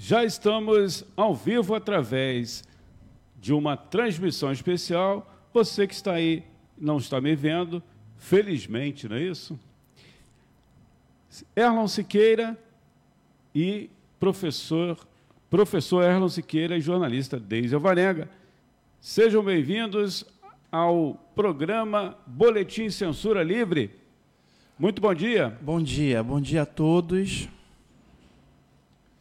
[0.00, 2.62] Já estamos ao vivo através
[3.36, 5.28] de uma transmissão especial.
[5.52, 6.44] Você que está aí
[6.80, 7.82] não está me vendo,
[8.16, 9.58] felizmente, não é isso?
[11.56, 12.56] Erlon Siqueira
[13.52, 14.96] e professor,
[15.50, 18.30] professor Erlon Siqueira e jornalista Deise Alvarenga.
[19.00, 20.24] Sejam bem-vindos
[20.70, 23.90] ao programa Boletim Censura Livre.
[24.78, 25.58] Muito bom dia.
[25.60, 27.48] Bom dia, bom dia a todos.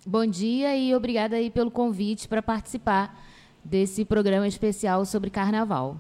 [0.10, 3.22] Bom dia e obrigada aí pelo convite para participar
[3.62, 6.00] desse programa especial sobre carnaval.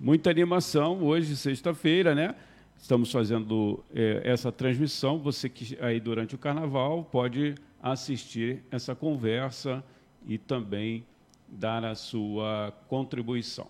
[0.00, 2.34] Muita animação hoje, sexta-feira, né?
[2.76, 5.20] Estamos fazendo é, essa transmissão.
[5.20, 9.84] Você que aí durante o carnaval pode assistir essa conversa
[10.26, 11.06] e também
[11.46, 13.68] dar a sua contribuição.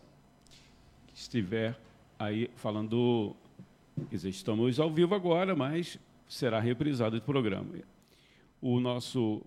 [1.13, 1.79] Estiver
[2.19, 3.37] aí falando,
[4.09, 7.69] quer dizer, estamos ao vivo agora, mas será reprisado o programa.
[8.63, 9.43] O nosso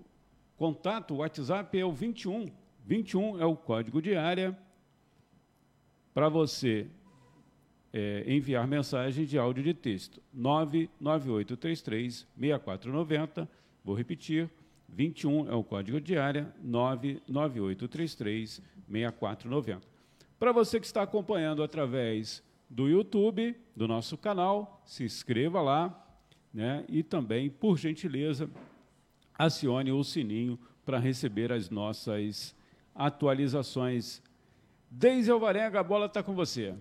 [0.57, 2.49] contato, WhatsApp é o 21.
[2.85, 4.57] 21 é o código de área
[6.13, 6.87] para você
[7.93, 10.21] é, enviar mensagem de áudio de texto.
[10.33, 13.49] 99833 6490.
[13.83, 14.49] Vou repetir,
[14.89, 19.87] 21 é o código de área, 99833 6490.
[20.39, 26.03] Para você que está acompanhando através do YouTube, do nosso canal, se inscreva lá,
[26.53, 26.85] né?
[26.89, 28.49] E também, por gentileza,
[29.37, 32.55] acione o sininho para receber as nossas
[32.95, 34.21] atualizações.
[34.89, 36.73] Deise Alvarenga, a bola está com você.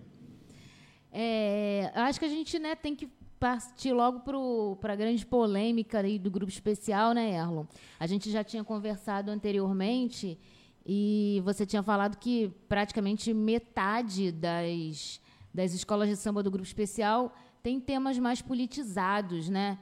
[1.11, 3.07] É, acho que a gente né, tem que
[3.39, 7.65] partir logo para a grande polêmica aí do grupo especial, né, Erlon?
[7.99, 10.39] A gente já tinha conversado anteriormente
[10.85, 15.21] e você tinha falado que praticamente metade das,
[15.53, 19.77] das escolas de samba do grupo especial tem temas mais politizados, né?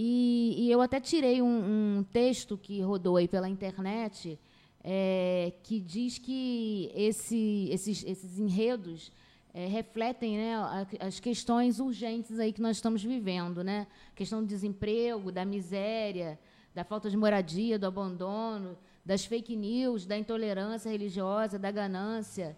[0.00, 4.38] E, e eu até tirei um, um, texto que rodou aí pela internet
[4.84, 9.10] é, que diz que esse, esses, esses enredos
[9.52, 10.54] é, refletem né,
[11.00, 13.88] as questões urgentes aí que nós estamos vivendo, né?
[14.12, 16.38] A questão do desemprego, da miséria,
[16.72, 22.56] da falta de moradia, do abandono, das fake news, da intolerância religiosa, da ganância.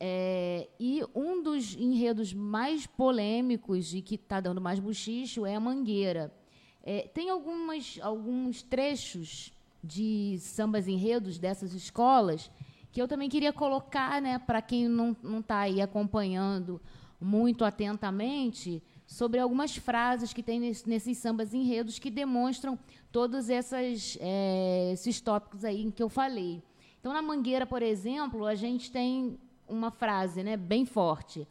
[0.00, 5.60] É, e um dos enredos mais polêmicos e que está dando mais buchicho é a
[5.60, 6.41] Mangueira.
[6.82, 12.50] É, tem algumas, alguns trechos de sambas enredos dessas escolas
[12.90, 16.80] que eu também queria colocar, né, para quem não está aí acompanhando
[17.18, 22.78] muito atentamente, sobre algumas frases que tem nesse, nesses sambas enredos que demonstram
[23.10, 26.62] todos essas, é, esses tópicos aí em que eu falei.
[27.00, 29.38] Então, na Mangueira, por exemplo, a gente tem
[29.68, 31.46] uma frase né, bem forte.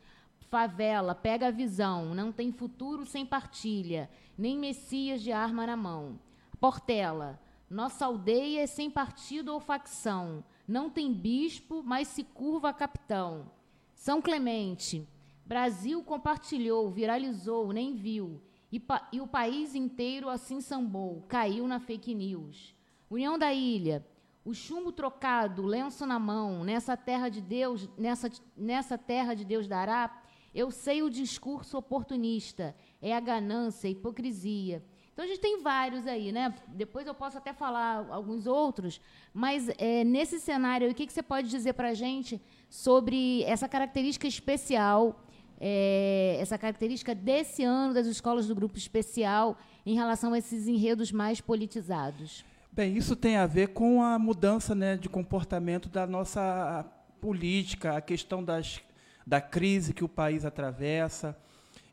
[0.52, 6.20] Favela, pega a visão, não tem futuro sem partilha, nem messias de arma na mão.
[6.60, 7.40] Portela,
[7.70, 13.50] nossa aldeia é sem partido ou facção, não tem bispo, mas se curva a capitão.
[13.96, 15.08] São Clemente,
[15.46, 18.42] Brasil compartilhou, viralizou, nem viu.
[18.70, 18.84] E,
[19.14, 22.76] e, o país inteiro assim sambou, caiu na fake news.
[23.10, 24.06] União da Ilha,
[24.44, 29.66] o chumbo trocado, lenço na mão, nessa terra de Deus, nessa, nessa terra de Deus
[29.66, 30.21] dará,
[30.54, 34.84] eu sei o discurso oportunista, é a ganância, a hipocrisia.
[35.14, 36.54] Então a gente tem vários aí, né?
[36.70, 39.02] Depois eu posso até falar alguns outros,
[39.34, 43.68] mas é, nesse cenário, o que, que você pode dizer para a gente sobre essa
[43.68, 45.24] característica especial,
[45.60, 51.12] é, essa característica desse ano das escolas do grupo especial em relação a esses enredos
[51.12, 52.44] mais politizados?
[52.72, 56.86] Bem, isso tem a ver com a mudança né, de comportamento da nossa
[57.20, 58.82] política, a questão das,
[59.32, 61.38] da crise que o país atravessa,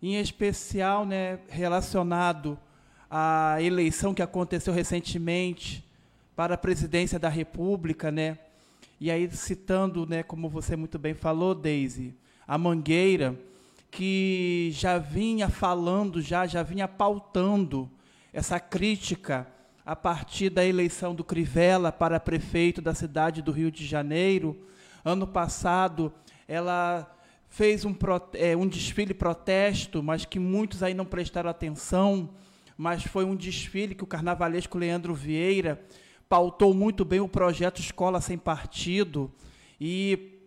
[0.03, 2.59] em especial né, relacionado
[3.09, 5.89] a eleição que aconteceu recentemente
[6.35, 8.41] para a presidência da República, né?
[9.01, 12.13] E aí citando, né, como você muito bem falou, Daisy,
[12.45, 13.39] a Mangueira,
[13.89, 17.89] que já vinha falando, já já vinha pautando
[18.33, 19.47] essa crítica
[19.87, 24.57] a partir da eleição do Crivella para prefeito da cidade do Rio de Janeiro.
[25.05, 26.13] Ano passado,
[26.49, 27.15] ela
[27.49, 27.95] fez um,
[28.35, 32.31] é, um desfile protesto, mas que muitos aí não prestaram atenção
[32.79, 35.83] mas foi um desfile que o carnavalesco Leandro Vieira
[36.29, 39.33] pautou muito bem o projeto Escola Sem Partido
[39.81, 40.39] e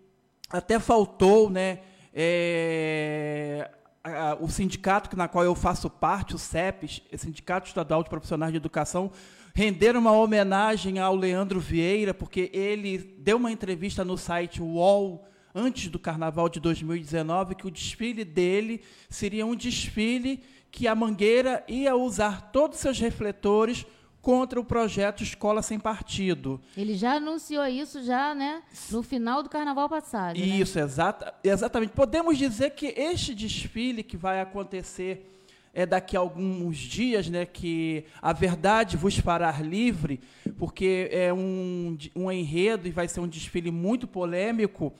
[0.49, 1.79] até faltou, né,
[2.13, 3.69] é,
[4.01, 8.57] a, o sindicato na qual eu faço parte, o CEPES, Sindicato Estadual de Profissionais de
[8.57, 9.11] Educação,
[9.53, 15.89] render uma homenagem ao Leandro Vieira, porque ele deu uma entrevista no site UOL antes
[15.89, 21.95] do Carnaval de 2019 que o desfile dele seria um desfile que a Mangueira ia
[21.95, 23.85] usar todos os seus refletores
[24.21, 26.61] contra o projeto Escola Sem Partido.
[26.77, 28.61] Ele já anunciou isso já, né,
[28.91, 30.37] no final do carnaval passado.
[30.37, 30.45] Né?
[30.45, 30.85] Isso, né?
[30.85, 31.91] exata, exatamente.
[31.91, 35.27] Podemos dizer que este desfile que vai acontecer
[35.73, 40.19] é daqui a alguns dias, né, que a verdade vos fará livre,
[40.57, 44.93] porque é um, um enredo e vai ser um desfile muito polêmico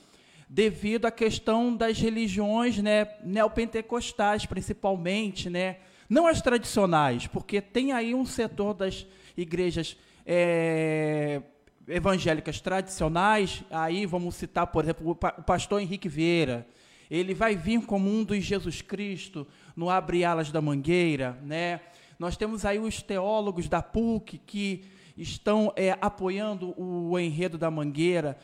[0.53, 5.77] devido à questão das religiões, né, neopentecostais, principalmente, né,
[6.09, 9.07] não as tradicionais, porque tem aí um setor das
[9.37, 9.95] igrejas
[10.25, 11.41] é,
[11.87, 16.67] evangélicas tradicionais, aí vamos citar, por exemplo, o pastor Henrique Vieira,
[17.09, 21.79] ele vai vir como um dos Jesus Cristo no Abre Alas da Mangueira, né?
[22.19, 24.83] Nós temos aí os teólogos da PUC que
[25.17, 28.37] estão é, apoiando o enredo da Mangueira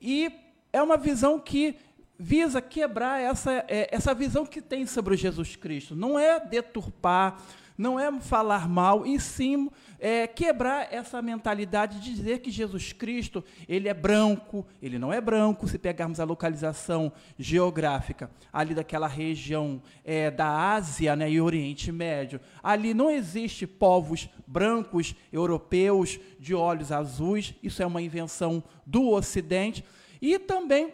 [0.00, 1.76] e é uma visão que
[2.18, 5.96] visa quebrar essa, é, essa visão que tem sobre Jesus Cristo.
[5.96, 7.40] Não é deturpar,
[7.78, 13.42] não é falar mal, e sim é, quebrar essa mentalidade de dizer que Jesus Cristo
[13.66, 19.80] ele é branco, ele não é branco, se pegarmos a localização geográfica ali daquela região
[20.04, 26.92] é, da Ásia né, e Oriente Médio, ali não existe povos brancos europeus de olhos
[26.92, 29.82] azuis, isso é uma invenção do Ocidente,
[30.20, 30.92] e também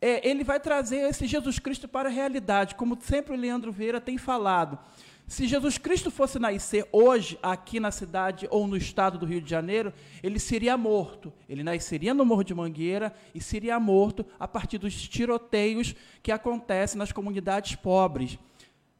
[0.00, 4.00] é, ele vai trazer esse Jesus Cristo para a realidade, como sempre o Leandro Vieira
[4.00, 4.78] tem falado.
[5.28, 9.50] Se Jesus Cristo fosse nascer hoje aqui na cidade ou no estado do Rio de
[9.50, 9.92] Janeiro,
[10.22, 11.30] ele seria morto.
[11.46, 16.96] Ele nasceria no Morro de Mangueira e seria morto a partir dos tiroteios que acontecem
[16.96, 18.38] nas comunidades pobres.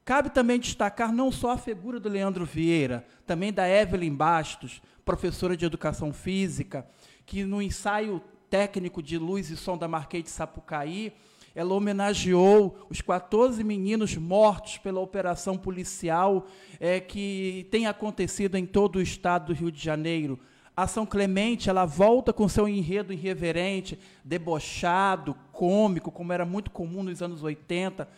[0.04, 5.56] Cabe também destacar não só a figura do Leandro Vieira, também da Evelyn Bastos, professora
[5.56, 6.86] de educação física,
[7.24, 11.12] que no ensaio técnico de luz e som da Marquês de Sapucaí,
[11.54, 16.46] ela homenageou os 14 meninos mortos pela operação policial
[16.78, 20.38] é, que tem acontecido em todo o estado do Rio de Janeiro.
[20.76, 27.02] A São Clemente, ela volta com seu enredo irreverente, debochado, cômico, como era muito comum
[27.02, 28.08] nos anos 80,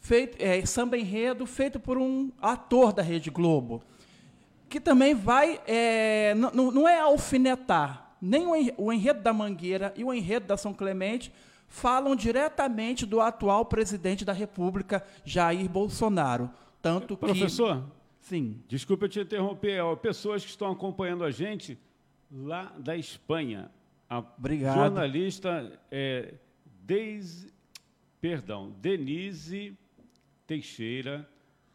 [0.00, 3.80] feito, é, samba enredo feito por um ator da Rede Globo,
[4.68, 8.46] que também vai, é, não é alfinetar, nem
[8.76, 11.32] o enredo da Mangueira e o enredo da São Clemente
[11.66, 16.50] falam diretamente do atual presidente da República, Jair Bolsonaro.
[16.82, 17.26] Tanto que.
[17.26, 17.84] Professor?
[18.20, 18.62] Sim.
[18.68, 19.80] Desculpa te interromper.
[19.98, 21.78] Pessoas que estão acompanhando a gente
[22.30, 23.70] lá da Espanha.
[24.08, 24.74] A Obrigado.
[24.74, 26.34] jornalista é,
[26.82, 27.52] Deise,
[28.20, 29.76] perdão, Denise
[30.46, 31.28] Teixeira,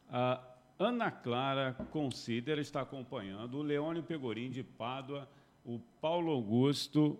[0.09, 0.41] a
[0.77, 5.29] Ana Clara Considera está acompanhando, o Leônio Pegorim de Pádua
[5.65, 7.19] o Paulo Augusto,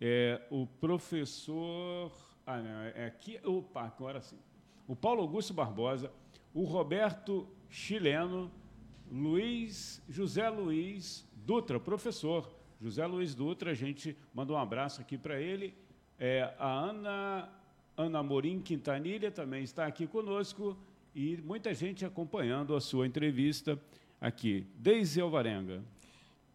[0.00, 2.12] é, o professor.
[2.44, 3.38] Ah, não, é aqui.
[3.44, 4.36] Opa, agora sim.
[4.86, 6.10] O Paulo Augusto Barbosa,
[6.52, 8.50] o Roberto Chileno,
[9.10, 12.52] Luiz, José Luiz Dutra, professor.
[12.80, 15.72] José Luiz Dutra, a gente manda um abraço aqui para ele.
[16.18, 17.48] É, a Ana,
[17.96, 20.76] Ana Morim Quintanilha também está aqui conosco
[21.14, 23.80] e muita gente acompanhando a sua entrevista
[24.20, 24.66] aqui.
[24.76, 25.82] Deise Alvarenga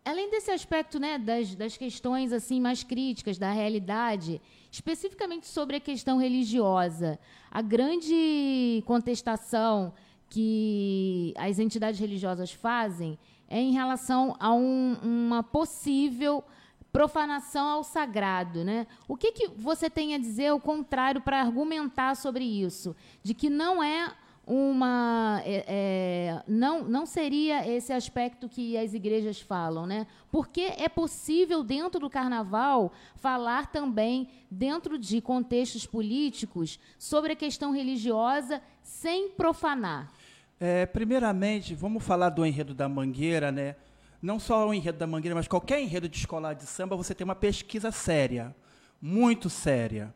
[0.09, 4.41] além desse aspecto né, das, das questões assim mais críticas da realidade,
[4.71, 7.19] especificamente sobre a questão religiosa,
[7.51, 9.93] a grande contestação
[10.27, 16.43] que as entidades religiosas fazem é em relação a um, uma possível
[16.91, 18.87] profanação ao sagrado, né?
[19.07, 23.47] O que, que você tem a dizer ao contrário para argumentar sobre isso, de que
[23.47, 24.11] não é
[24.49, 30.07] uma é, é, não não seria esse aspecto que as igrejas falam, né?
[30.31, 37.71] Porque é possível dentro do carnaval falar também dentro de contextos políticos sobre a questão
[37.71, 40.11] religiosa sem profanar.
[40.59, 43.75] É, primeiramente, vamos falar do enredo da Mangueira, né?
[44.19, 47.23] Não só o enredo da Mangueira, mas qualquer enredo de escolar de samba, você tem
[47.23, 48.53] uma pesquisa séria,
[48.99, 50.11] muito séria.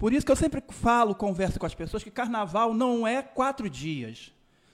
[0.00, 3.68] Por isso que eu sempre falo, converso com as pessoas, que carnaval não é quatro
[3.68, 4.32] dias.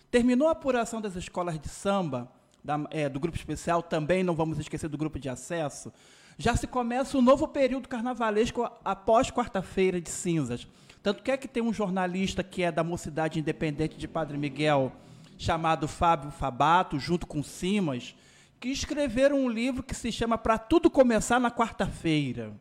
[0.08, 2.30] Terminou a apuração das escolas de samba,
[2.62, 5.92] da, é, do grupo especial, também não vamos esquecer do grupo de acesso,
[6.38, 10.68] já se começa o um novo período carnavalesco após quarta-feira de cinzas.
[11.02, 14.92] Tanto que é que tem um jornalista que é da Mocidade Independente de Padre Miguel,
[15.36, 18.14] chamado Fábio Fabato, junto com Simas,
[18.60, 22.52] que escreveram um livro que se chama Para Tudo Começar na Quarta-feira.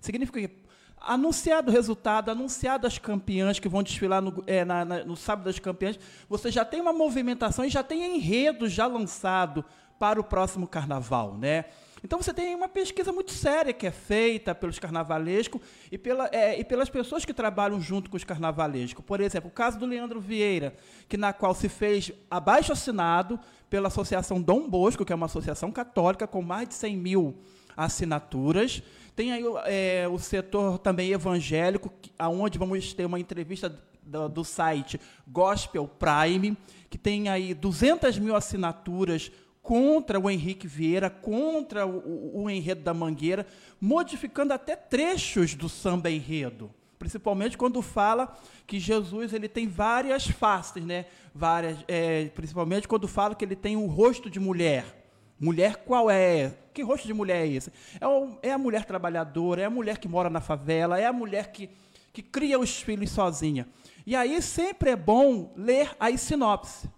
[0.00, 0.63] Significa que
[1.06, 5.44] anunciado o resultado, anunciado as campeãs que vão desfilar no, é, na, na, no sábado
[5.44, 9.64] das campeãs, você já tem uma movimentação e já tem enredo já lançado
[9.98, 11.66] para o próximo carnaval, né?
[12.04, 16.60] Então você tem uma pesquisa muito séria que é feita pelos carnavalescos e, pela, é,
[16.60, 19.02] e pelas pessoas que trabalham junto com os carnavalescos.
[19.02, 20.74] Por exemplo, o caso do Leandro Vieira,
[21.08, 25.72] que na qual se fez abaixo assinado pela Associação Dom Bosco, que é uma associação
[25.72, 27.38] católica com mais de 100 mil
[27.74, 28.82] assinaturas.
[29.16, 35.00] Tem aí é, o setor também evangélico, aonde vamos ter uma entrevista do, do, site
[35.26, 36.56] Gospel Prime,
[36.90, 39.30] que tem aí 200 mil assinaturas
[39.62, 43.46] contra o Henrique Vieira, contra o, o, enredo da Mangueira,
[43.80, 46.70] modificando até trechos do samba enredo
[47.04, 48.34] principalmente quando fala
[48.66, 51.04] que Jesus ele tem várias faces, né?
[51.34, 55.03] Várias, é, principalmente quando fala que ele tem o rosto de mulher.
[55.38, 56.56] Mulher qual é?
[56.72, 57.72] Que rosto de mulher é esse?
[58.00, 61.12] É, o, é a mulher trabalhadora, é a mulher que mora na favela, é a
[61.12, 61.70] mulher que,
[62.12, 63.68] que cria os filhos sozinha.
[64.06, 66.88] E aí sempre é bom ler a sinopse.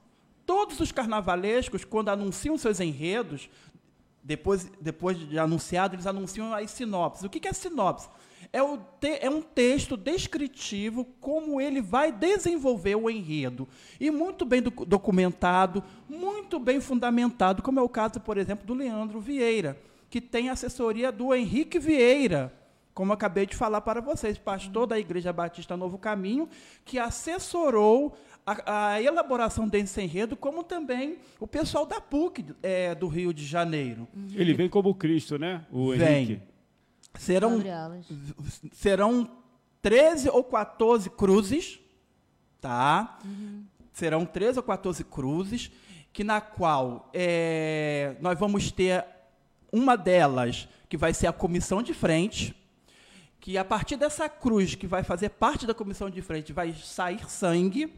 [0.45, 3.49] Todos os carnavalescos, quando anunciam seus enredos,
[4.23, 7.25] depois, depois de anunciado, eles anunciam as sinopses.
[7.25, 8.09] O que é sinopse?
[8.53, 13.69] É, o te, é um texto descritivo como ele vai desenvolver o enredo.
[14.01, 18.75] E muito bem do, documentado, muito bem fundamentado, como é o caso, por exemplo, do
[18.75, 22.53] Leandro Vieira, que tem assessoria do Henrique Vieira,
[22.95, 26.49] como acabei de falar para vocês, pastor da Igreja Batista Novo Caminho,
[26.83, 33.07] que assessorou a, a, elaboração desse enredo, como também o pessoal da PUC é, do
[33.07, 34.09] Rio de Janeiro.
[34.35, 35.67] Ele vem como Cristo, né?
[35.71, 36.23] O vem.
[36.23, 36.56] Henrique.
[37.19, 37.63] Serão,
[38.73, 39.31] serão
[39.83, 41.81] 13 ou 14 cruzes,
[42.61, 43.19] tá?
[43.25, 43.65] Uhum.
[43.93, 45.71] Serão 13 ou 14 cruzes,
[46.13, 49.05] que na qual é, nós vamos ter
[49.73, 52.55] uma delas que vai ser a comissão de frente,
[53.41, 57.29] que a partir dessa cruz que vai fazer parte da comissão de frente vai sair
[57.31, 57.93] sangue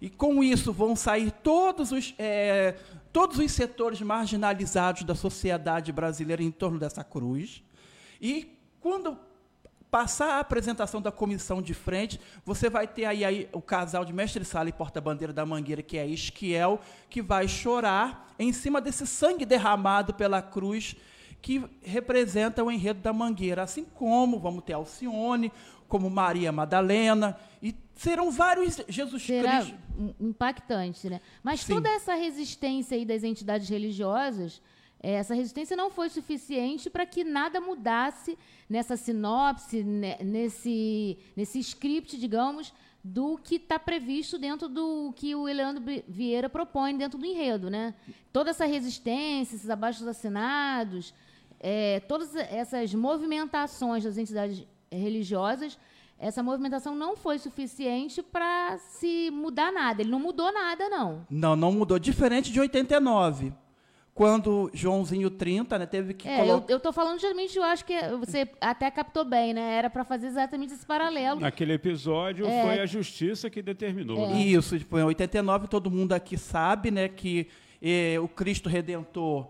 [0.00, 2.76] e com isso vão sair todos os, é,
[3.12, 7.62] todos os setores marginalizados da sociedade brasileira em torno dessa cruz.
[8.20, 9.18] E quando
[9.90, 14.12] passar a apresentação da comissão de frente, você vai ter aí, aí o casal de
[14.12, 19.06] mestre sala e porta-bandeira da Mangueira, que é Esquiel, que vai chorar em cima desse
[19.06, 20.96] sangue derramado pela cruz
[21.40, 25.52] que representa o enredo da Mangueira, assim como vamos ter Alcione,
[25.86, 29.78] como Maria Madalena, e serão vários Jesus Será Cristo.
[30.20, 31.20] impactante, né?
[31.42, 31.74] Mas Sim.
[31.74, 34.60] toda essa resistência aí das entidades religiosas,
[35.00, 38.38] essa resistência não foi suficiente para que nada mudasse
[38.68, 42.72] nessa sinopse, nesse, nesse script, digamos,
[43.04, 47.94] do que está previsto dentro do que o Eleandro Vieira propõe dentro do enredo, né?
[48.32, 51.14] Toda essa resistência, esses abaixos assinados,
[51.60, 55.78] é, todas essas movimentações das entidades religiosas,
[56.18, 60.02] essa movimentação não foi suficiente para se mudar nada.
[60.02, 61.26] Ele não mudou nada, não.
[61.30, 61.98] Não, não mudou.
[61.98, 63.52] Diferente de 89
[64.16, 66.72] quando Joãozinho 30, né, teve que é, colocar...
[66.72, 69.76] eu, estou falando justamente, eu acho que você até captou bem, né?
[69.76, 71.38] Era para fazer exatamente esse paralelo.
[71.38, 72.62] Naquele episódio é.
[72.62, 74.24] foi a justiça que determinou.
[74.24, 74.28] É.
[74.28, 74.40] Né?
[74.40, 77.46] Isso, tipo, em 89 todo mundo aqui sabe, né, que
[77.82, 79.48] eh, o Cristo Redentor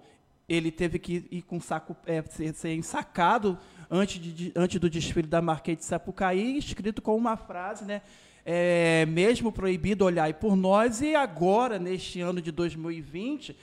[0.49, 3.56] ele teve que ir com saco é, ser, ser ensacado
[3.88, 8.02] antes, de, antes do desfile da Marquês de Sapucaí, escrito com uma frase, né?
[8.44, 13.56] É, mesmo proibido olhar por nós, e agora, neste ano de 2020,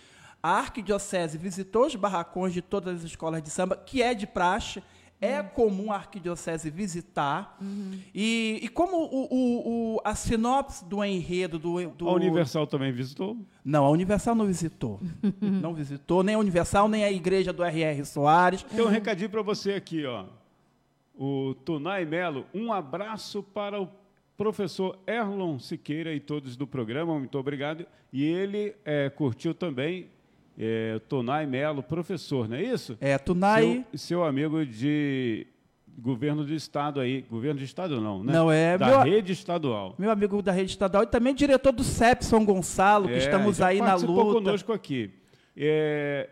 [0.43, 4.83] a Arquidiocese visitou os barracões de todas as escolas de samba, que é de praxe,
[5.21, 5.47] é uhum.
[5.47, 7.57] comum a arquidiocese visitar.
[7.62, 7.97] Uhum.
[8.13, 12.91] E, e como o, o, o, a sinopse do enredo do, do, A Universal também
[12.91, 13.38] visitou?
[13.63, 15.00] Não, a Universal não visitou.
[15.39, 18.03] não visitou, nem a Universal, nem a igreja do R.R.
[18.03, 18.63] Soares.
[18.63, 20.25] Tem um recadinho para você aqui, ó.
[21.15, 23.88] O Tunai Melo, um abraço para o
[24.35, 27.85] professor Erlon Siqueira e todos do programa, muito obrigado.
[28.12, 30.09] E ele é, curtiu também
[30.57, 32.98] é, Tonai Melo, professor, não é isso?
[33.01, 33.86] É, Tonai.
[33.91, 35.48] Seu, seu amigo de
[35.98, 38.33] governo do estado aí, governo de estado não, né?
[38.33, 39.95] Não é da meu, rede estadual.
[39.98, 43.62] Meu amigo da rede estadual e também diretor do CEP São Gonçalo, que é, estamos
[43.62, 44.33] aí na luta.
[44.33, 45.12] conosco aqui.
[45.55, 46.29] É,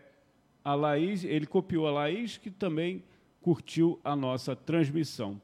[0.64, 3.02] a Laís, ele copiou a Laís, que também
[3.40, 5.40] curtiu a nossa transmissão.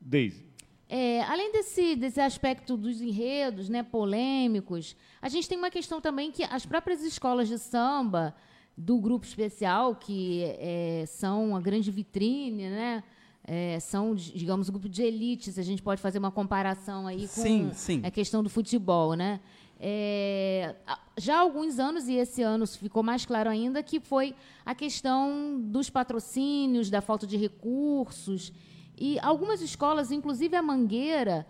[0.00, 0.49] Deise.
[0.92, 6.32] É, além desse, desse aspecto dos enredos né, polêmicos, a gente tem uma questão também
[6.32, 8.34] que as próprias escolas de samba
[8.76, 13.04] do grupo especial, que é, são a grande vitrine, né?
[13.44, 17.22] É, são, digamos, o grupo de elite, se a gente pode fazer uma comparação aí
[17.22, 18.00] com sim, sim.
[18.04, 19.38] a questão do futebol, né?
[19.78, 20.74] É,
[21.16, 24.34] já há alguns anos, e esse ano ficou mais claro ainda, que foi
[24.66, 28.52] a questão dos patrocínios, da falta de recursos
[29.00, 31.46] e algumas escolas, inclusive a Mangueira,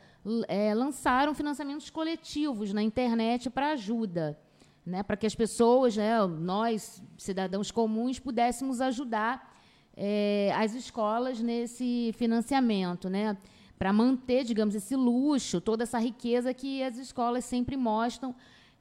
[0.47, 4.39] é, lançaram financiamentos coletivos na internet para ajuda.
[4.87, 9.55] né, para que as pessoas, né, nós, cidadãos comuns, pudéssemos ajudar
[9.97, 13.37] é, as escolas nesse financiamento, né,
[13.79, 18.35] para manter, digamos, esse luxo, toda essa riqueza que as escolas sempre mostram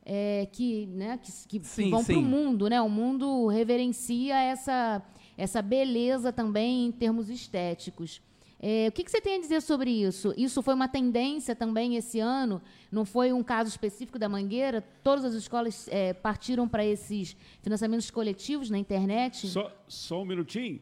[0.06, 2.70] é, que, né, que, que, sim, que vão para o mundo.
[2.70, 5.02] Né, o mundo reverencia essa,
[5.38, 8.22] essa beleza também em termos estéticos.
[8.62, 10.34] É, o que, que, você tem a dizer sobre isso?
[10.36, 12.62] Isso foi uma tendência também esse ano?
[12.92, 14.84] Não foi um caso específico da Mangueira?
[15.02, 19.48] Todas as escolas é, partiram para esses financiamentos coletivos na internet?
[19.48, 20.82] Só, só um minutinho.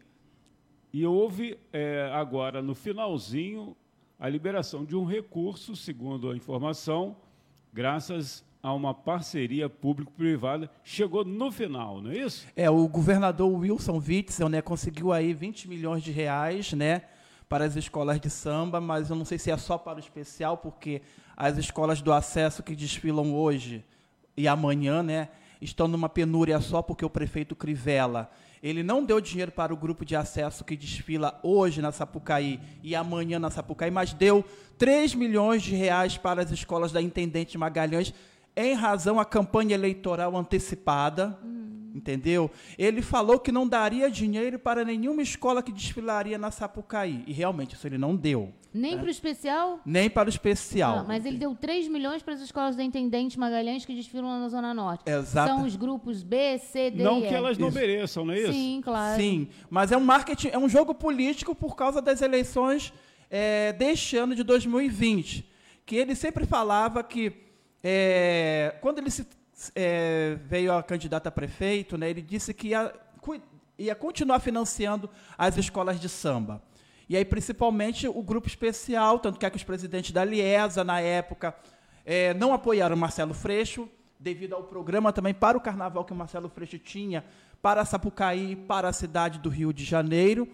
[0.91, 3.77] E houve é, agora, no finalzinho,
[4.19, 7.15] a liberação de um recurso, segundo a informação,
[7.71, 10.69] graças a uma parceria público-privada.
[10.83, 12.47] Chegou no final, não é isso?
[12.55, 17.03] É, o governador Wilson Witzel né, conseguiu aí 20 milhões de reais, né?
[17.49, 20.57] Para as escolas de samba, mas eu não sei se é só para o especial,
[20.57, 21.01] porque
[21.35, 23.85] as escolas do acesso que desfilam hoje
[24.35, 25.29] e amanhã, né,
[25.61, 28.29] estão numa penúria só porque o prefeito Crivella,
[28.61, 32.95] ele não deu dinheiro para o grupo de acesso que desfila hoje na Sapucaí e
[32.95, 34.43] amanhã na Sapucaí, mas deu
[34.77, 38.13] 3 milhões de reais para as escolas da Intendente Magalhães
[38.55, 41.37] em razão à campanha eleitoral antecipada.
[41.43, 41.56] Hum
[41.97, 42.49] entendeu?
[42.77, 47.23] Ele falou que não daria dinheiro para nenhuma escola que desfilaria na Sapucaí.
[47.27, 48.53] E realmente isso ele não deu.
[48.73, 48.97] Nem né?
[48.99, 49.79] para o especial?
[49.85, 50.99] Nem para o especial.
[50.99, 54.47] Ah, mas ele deu 3 milhões para as escolas da Intendente Magalhães que desfilam na
[54.49, 55.09] Zona Norte.
[55.09, 55.49] Exato.
[55.49, 57.77] São os grupos B, C, D Não e que elas não isso.
[57.77, 58.53] mereçam, não é isso?
[58.53, 59.19] Sim, claro.
[59.19, 62.93] Sim, mas é um marketing, é um jogo político por causa das eleições
[63.31, 65.49] é, deste ano de 2020.
[65.85, 67.33] Que ele sempre falava que
[67.83, 69.25] é, quando ele se
[69.75, 72.93] é, veio a candidata a prefeito, né, ele disse que ia,
[73.77, 76.61] ia continuar financiando as escolas de samba.
[77.09, 80.99] E aí, principalmente, o grupo especial, tanto que, é que os presidentes da Liesa, na
[80.99, 81.55] época,
[82.05, 86.49] é, não apoiaram Marcelo Freixo, devido ao programa também para o carnaval que o Marcelo
[86.49, 87.23] Freixo tinha
[87.61, 90.47] para Sapucaí, para a cidade do Rio de Janeiro.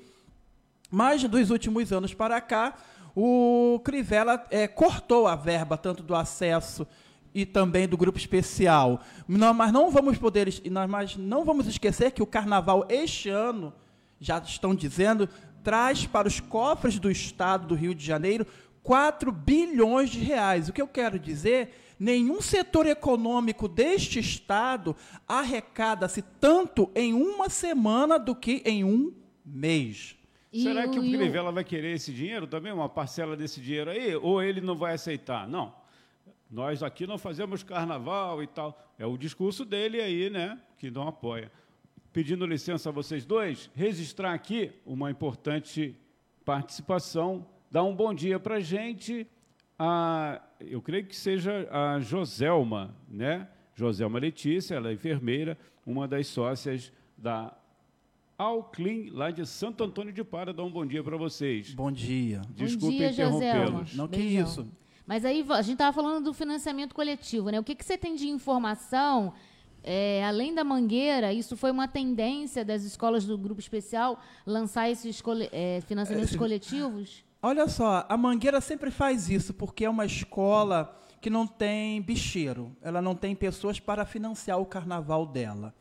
[0.91, 2.75] Mas, dos últimos anos para cá,
[3.15, 6.87] o Crivella é, cortou a verba tanto do acesso
[7.33, 9.01] e também do grupo especial.
[9.27, 10.47] Não, mas não vamos poder,
[10.89, 13.73] mas não vamos esquecer que o carnaval este ano,
[14.19, 15.27] já estão dizendo,
[15.63, 18.45] traz para os cofres do estado do Rio de Janeiro
[18.83, 20.69] 4 bilhões de reais.
[20.69, 24.95] O que eu quero dizer, nenhum setor econômico deste estado
[25.27, 29.13] arrecada-se tanto em uma semana do que em um
[29.45, 30.15] mês.
[30.53, 34.43] Será que o Crivella vai querer esse dinheiro também, uma parcela desse dinheiro aí, ou
[34.43, 35.47] ele não vai aceitar?
[35.47, 35.73] Não.
[36.53, 38.79] Nós aqui não fazemos carnaval e tal.
[38.99, 41.51] É o discurso dele aí, né, que não apoia.
[42.13, 45.95] Pedindo licença a vocês dois, registrar aqui uma importante
[46.45, 49.25] participação, dar um bom dia para a gente.
[49.79, 53.47] A, eu creio que seja a Joselma, né?
[53.73, 57.51] Joselma Letícia, ela é enfermeira, uma das sócias da
[58.37, 60.53] Alclin, lá de Santo Antônio de Para.
[60.53, 61.73] Dá um bom dia para vocês.
[61.73, 62.41] Bom dia.
[62.51, 63.95] Desculpe interrompê-los.
[63.95, 64.67] Não, que isso.
[65.05, 67.59] Mas aí a gente estava falando do financiamento coletivo, né?
[67.59, 69.33] O que, que você tem de informação?
[69.83, 75.21] É, além da mangueira, isso foi uma tendência das escolas do grupo especial lançar esses
[75.51, 77.25] é, financiamentos é, coletivos?
[77.41, 82.75] Olha só, a mangueira sempre faz isso, porque é uma escola que não tem bicheiro,
[82.81, 85.73] ela não tem pessoas para financiar o carnaval dela.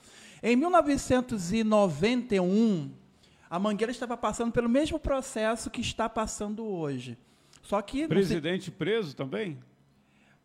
[0.42, 2.90] Em 1991,
[3.48, 7.16] a Mangueira estava passando pelo mesmo processo que está passando hoje.
[7.62, 8.07] Só que.
[8.07, 8.75] Presidente sei...
[8.75, 9.59] preso também?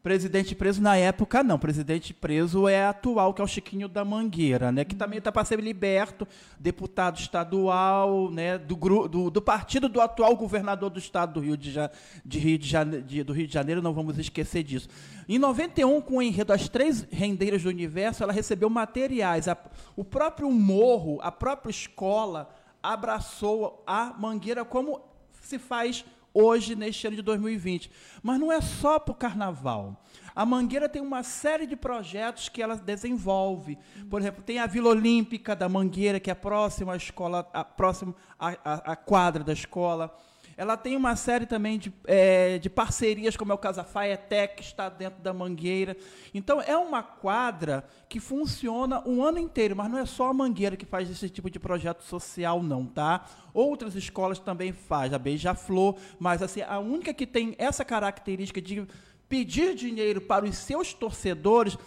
[0.08, 1.60] Presidente preso na época, não.
[1.60, 4.86] Presidente preso é atual, que é o Chiquinho da Mangueira, né?
[4.86, 6.26] Que também está para ser liberto,
[6.58, 8.58] deputado estadual, né?
[8.58, 8.76] Do,
[9.10, 11.92] do, do, partido do atual governador do estado do Rio de, ja,
[12.24, 14.88] de Rio de, Jane, de, do Rio de Janeiro, não vamos esquecer disso.
[15.28, 19.50] Em 91, com o enredo As Três Rendeiras do Universo, ela recebeu materiais.
[19.50, 19.58] A,
[19.94, 22.50] o próprio morro, a própria escola
[22.82, 25.02] abraçou a Mangueira como
[25.42, 26.06] se faz
[26.38, 27.90] hoje, neste ano de 2020.
[28.22, 30.04] Mas não é só para o carnaval.
[30.36, 33.78] A Mangueira tem uma série de projetos que ela desenvolve.
[34.08, 38.14] Por exemplo, tem a Vila Olímpica da Mangueira, que é próxima à escola, a, próxima
[38.40, 40.16] à, à, à quadra da escola.
[40.58, 44.56] Ela tem uma série também de, é, de parcerias, como é o caso da Faetec,
[44.56, 45.96] que está dentro da Mangueira.
[46.34, 50.76] Então, é uma quadra que funciona um ano inteiro, mas não é só a Mangueira
[50.76, 53.28] que faz esse tipo de projeto social, não, tá?
[53.54, 58.88] Outras escolas também fazem, a Beija-Flor, mas assim, a única que tem essa característica de
[59.30, 61.78] pedir dinheiro para os seus torcedores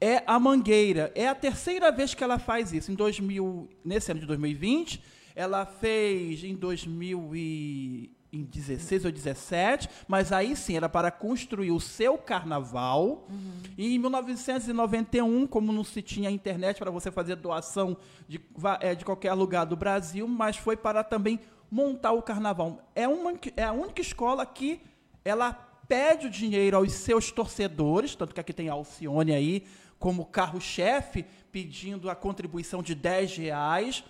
[0.00, 1.10] é a Mangueira.
[1.14, 2.92] É a terceira vez que ela faz isso.
[2.92, 5.02] Em 2000, nesse ano de 2020,
[5.34, 11.70] ela fez em 2000 e em 16 ou 17, mas aí sim era para construir
[11.70, 13.26] o seu carnaval.
[13.28, 13.62] Uhum.
[13.76, 17.94] E em 1991, como não se tinha internet para você fazer doação
[18.26, 18.40] de,
[18.80, 21.38] é, de qualquer lugar do Brasil, mas foi para também
[21.70, 22.90] montar o carnaval.
[22.94, 24.80] É, uma, é a única escola que
[25.22, 25.52] ela
[25.86, 29.66] pede o dinheiro aos seus torcedores, tanto que aqui tem a Alcione aí
[29.98, 34.02] como carro-chefe, pedindo a contribuição de 10 reais,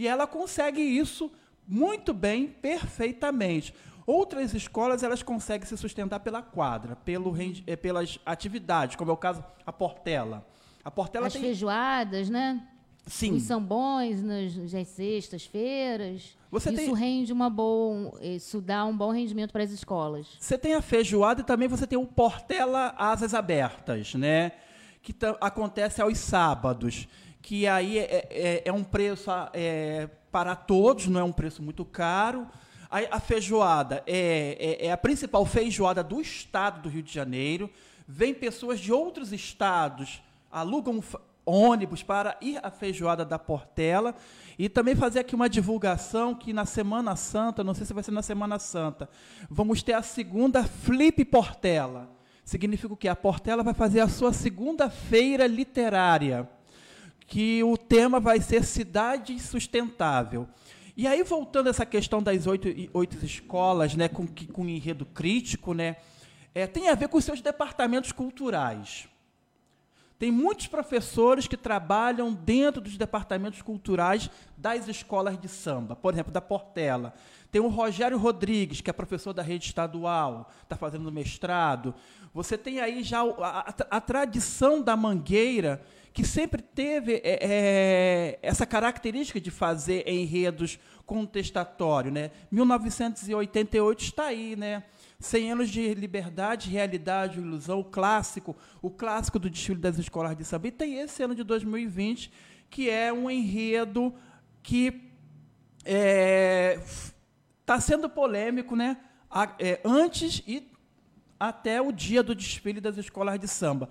[0.00, 1.30] e ela consegue isso
[1.68, 3.74] muito bem, perfeitamente.
[4.06, 7.34] Outras escolas elas conseguem se sustentar pela quadra, pelo,
[7.66, 10.46] eh, pelas atividades, como é o caso a Portela.
[10.82, 11.42] A Portela As tem...
[11.42, 12.66] feijoadas, né?
[13.06, 13.34] Sim.
[13.34, 16.34] Os sambões nas, nas sextas-feiras.
[16.50, 16.94] Você isso tem...
[16.94, 20.26] rende uma boa, isso dá um bom rendimento para as escolas.
[20.40, 24.52] Você tem a feijoada e também você tem o Portela Asas Abertas, né?
[25.02, 27.06] Que acontece aos sábados,
[27.42, 31.84] que aí é, é, é um preço é, para todos, não é um preço muito
[31.84, 32.46] caro.
[32.90, 37.70] A, a feijoada é, é, é, a principal feijoada do estado do Rio de Janeiro.
[38.06, 41.00] Vem pessoas de outros estados, alugam
[41.46, 44.14] ônibus para ir à feijoada da Portela.
[44.58, 48.10] E também fazer aqui uma divulgação que na Semana Santa, não sei se vai ser
[48.10, 49.08] na Semana Santa,
[49.48, 52.10] vamos ter a segunda Flip Portela.
[52.44, 53.08] Significa o quê?
[53.08, 56.48] A Portela vai fazer a sua segunda feira literária
[57.30, 60.48] que o tema vai ser cidade sustentável.
[60.96, 65.72] E aí, voltando a essa questão das oito, oito escolas, né, com, com enredo crítico,
[65.72, 65.94] né,
[66.52, 69.08] é, tem a ver com os seus departamentos culturais.
[70.18, 76.32] Tem muitos professores que trabalham dentro dos departamentos culturais das escolas de samba, por exemplo,
[76.32, 77.14] da Portela.
[77.52, 81.94] Tem o Rogério Rodrigues, que é professor da rede estadual, está fazendo mestrado.
[82.34, 85.80] Você tem aí já a, a, a tradição da Mangueira,
[86.12, 92.12] que sempre teve é, é, essa característica de fazer enredos contestatórios.
[92.12, 92.30] Né?
[92.50, 94.82] 1988 está aí, né?
[95.20, 100.44] 100 anos de liberdade, realidade, ilusão, o clássico, o clássico do desfile das escolas de
[100.44, 100.68] samba.
[100.68, 102.32] E tem esse ano de 2020,
[102.70, 104.14] que é um enredo
[104.62, 105.10] que
[105.84, 106.80] está é,
[107.66, 108.96] tá sendo polêmico né?
[109.30, 110.70] A, é, antes e
[111.38, 113.88] até o dia do desfile das escolas de samba.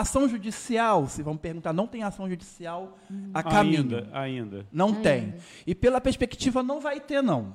[0.00, 2.98] Ação judicial, se vão perguntar, não tem ação judicial
[3.32, 3.82] a caminho.
[3.82, 4.66] Ainda, ainda.
[4.72, 5.00] Não ainda.
[5.02, 5.34] tem.
[5.64, 7.54] E pela perspectiva não vai ter, não.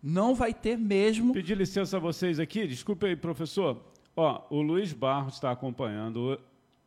[0.00, 1.34] Não vai ter mesmo.
[1.34, 3.82] Pedir licença a vocês aqui, desculpe aí, professor.
[4.14, 6.38] Ó, o Luiz Barros está acompanhando o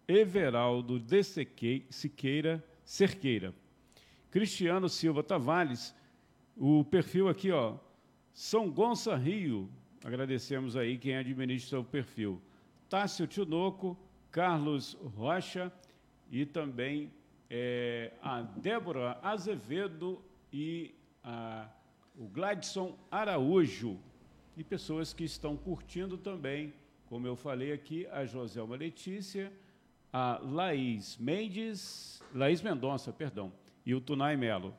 [0.07, 1.21] Everaldo de
[1.89, 3.53] Siqueira Cerqueira.
[4.29, 5.93] Cristiano Silva Tavares,
[6.55, 7.73] o perfil aqui, ó,
[8.33, 9.69] São Gonça Rio.
[10.05, 12.41] Agradecemos aí quem administra o perfil.
[12.87, 13.97] Tássio Tinoco,
[14.31, 15.71] Carlos Rocha
[16.31, 17.11] e também
[17.49, 20.21] é, a Débora Azevedo
[20.53, 21.67] e a,
[22.17, 23.99] o Gladson Araújo.
[24.55, 26.73] E pessoas que estão curtindo também,
[27.07, 29.51] como eu falei aqui, a Joselma Letícia,
[30.13, 33.51] a Laís Mendes, Laís Mendonça, perdão,
[33.85, 34.73] e o Tunai Melo.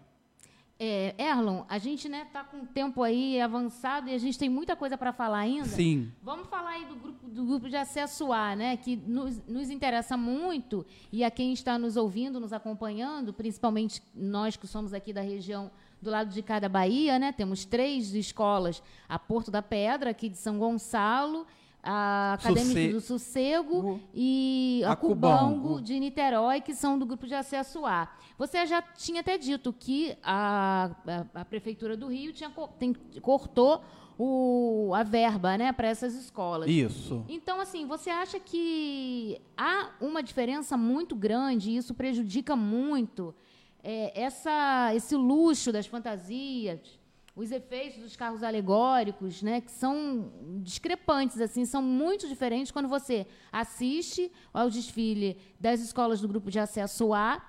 [0.78, 4.48] É, Erlon, a gente né tá com o tempo aí avançado e a gente tem
[4.48, 5.68] muita coisa para falar ainda.
[5.68, 6.10] Sim.
[6.22, 10.16] Vamos falar aí do grupo do grupo de acesso A, né, que nos, nos interessa
[10.16, 15.22] muito e a quem está nos ouvindo, nos acompanhando, principalmente nós que somos aqui da
[15.22, 17.32] região do lado de cada Bahia, né?
[17.32, 21.46] Temos três escolas: a Porto da Pedra, aqui de São Gonçalo,
[21.82, 24.00] a Acadêmica do Sossego uhum.
[24.14, 28.08] e a, a Cubango, Cubango de Niterói, que são do grupo de acesso A.
[28.38, 30.90] Você já tinha até dito que a,
[31.34, 33.82] a, a Prefeitura do Rio tinha, tem, cortou
[34.16, 36.70] o, a verba né, para essas escolas.
[36.70, 37.24] Isso.
[37.28, 43.34] Então, assim, você acha que há uma diferença muito grande e isso prejudica muito
[43.82, 47.01] é, essa, esse luxo das fantasias?
[47.34, 50.30] Os efeitos dos carros alegóricos, né, que são
[50.62, 56.58] discrepantes, assim, são muito diferentes quando você assiste ao desfile das escolas do grupo de
[56.58, 57.42] acesso A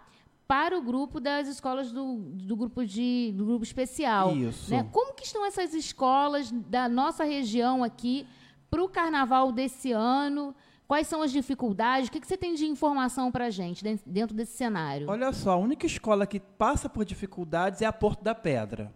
[0.48, 4.36] para o grupo das escolas do, do grupo de do grupo especial.
[4.36, 4.72] Isso.
[4.72, 4.88] Né?
[4.92, 8.28] Como que estão essas escolas da nossa região aqui
[8.70, 10.56] para o carnaval desse ano?
[10.88, 12.08] Quais são as dificuldades?
[12.08, 15.10] O que, que você tem de informação para a gente dentro desse cenário?
[15.10, 18.94] Olha só, a única escola que passa por dificuldades é a Porto da Pedra.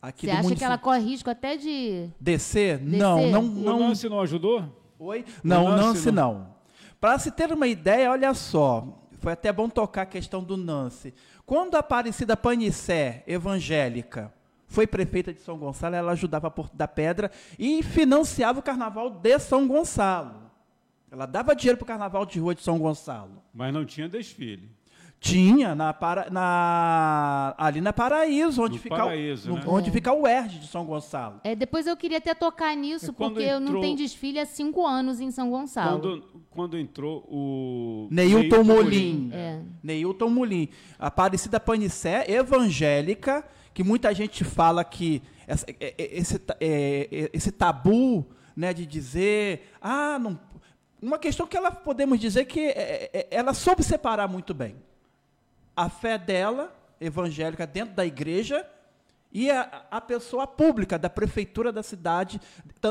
[0.00, 0.58] Aqui Você acha município...
[0.58, 2.78] que ela corre risco até de descer?
[2.78, 2.80] descer?
[2.80, 3.76] Não, não, não.
[3.76, 4.64] O Nance não ajudou?
[4.98, 5.24] Oi?
[5.42, 6.34] Não, o Nance, não.
[6.34, 6.58] não.
[7.00, 11.14] Para se ter uma ideia, olha só, foi até bom tocar a questão do Nance.
[11.44, 14.32] Quando a Aparecida Panicé, evangélica,
[14.66, 19.10] foi prefeita de São Gonçalo, ela ajudava a Porto da Pedra e financiava o carnaval
[19.10, 20.48] de São Gonçalo.
[21.10, 23.42] Ela dava dinheiro para o carnaval de rua de São Gonçalo.
[23.52, 24.70] Mas não tinha desfile.
[25.20, 29.62] Tinha, na, para, na, ali na Paraíso, onde, No fica, Paraíso, o, né?
[29.66, 29.92] onde É.
[29.92, 31.40] fica o ERD de São Gonçalo.
[31.42, 35.18] É, depois eu queria até tocar nisso, porque não entrou- tem desfile há cinco anos
[35.20, 35.98] em São Gonçalo.
[36.00, 38.06] Quando, quando entrou o.
[38.12, 39.30] Neilton Molim.
[39.32, 39.60] É.
[39.82, 40.68] Neilton Molim.
[40.98, 47.50] Aparecida Panicé, evangélica, que muita gente fala que essa- é- é- esse, é- é- esse
[47.50, 48.24] tabu
[48.56, 49.68] né, de dizer.
[49.82, 50.38] Ah, não.
[51.02, 54.76] Uma questão que ela podemos dizer que é- é- ela soube separar muito bem.
[55.78, 58.66] A fé dela, evangélica, dentro da igreja,
[59.30, 62.40] e a, a pessoa pública da prefeitura da cidade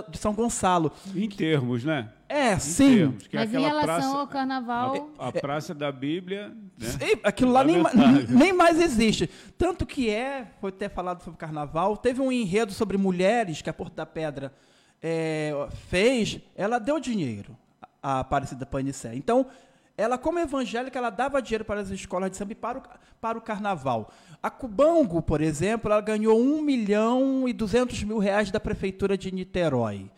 [0.10, 0.92] de São Gonçalo.
[1.16, 2.14] Em termos, né?
[2.30, 2.96] É, Em sim.
[2.96, 6.56] termos, que é Mas em aquela relação praça, ao carnaval, A, a praça da Bíblia.
[6.78, 6.88] Né?
[6.88, 7.84] Sim, aquilo lá nem,
[8.30, 9.28] nem mais existe.
[9.58, 13.74] Tanto que é, foi ter falado sobre carnaval, teve um enredo sobre mulheres que a
[13.74, 14.54] Porto da Pedra
[15.04, 15.52] é,
[15.90, 17.58] fez, ela deu dinheiro,
[18.02, 19.14] a Aparecida Panicé.
[19.16, 19.46] Então,
[19.98, 22.84] ela, como evangélica, ela dava dinheiro para as escolas de samba e para o,
[23.20, 24.12] para o carnaval.
[24.44, 29.34] A Cubango, por exemplo, ela ganhou 1 milhão e 200 mil reais da Prefeitura de
[29.34, 30.12] Niterói.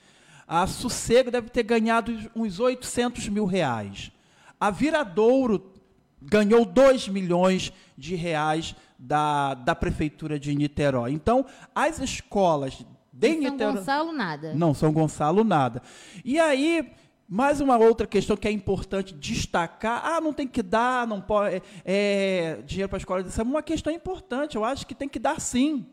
[0.46, 4.12] A Sossego deve ter ganhado uns 800 mil reais.
[4.60, 5.72] A Viradouro
[6.22, 11.14] ganhou 2 milhões de reais da, da Prefeitura de Niterói.
[11.14, 13.76] Então, as escolas de em São Niterói.
[13.76, 14.54] Gonçalo, nada.
[14.54, 15.82] Não, São Gonçalo nada.
[16.26, 16.92] E aí,
[17.30, 21.62] mais uma outra questão que é importante destacar: ah, não tem que dar, não pode,
[21.86, 23.50] é, dinheiro para a escola de samba.
[23.52, 25.86] Uma questão importante, eu acho que tem que dar sim.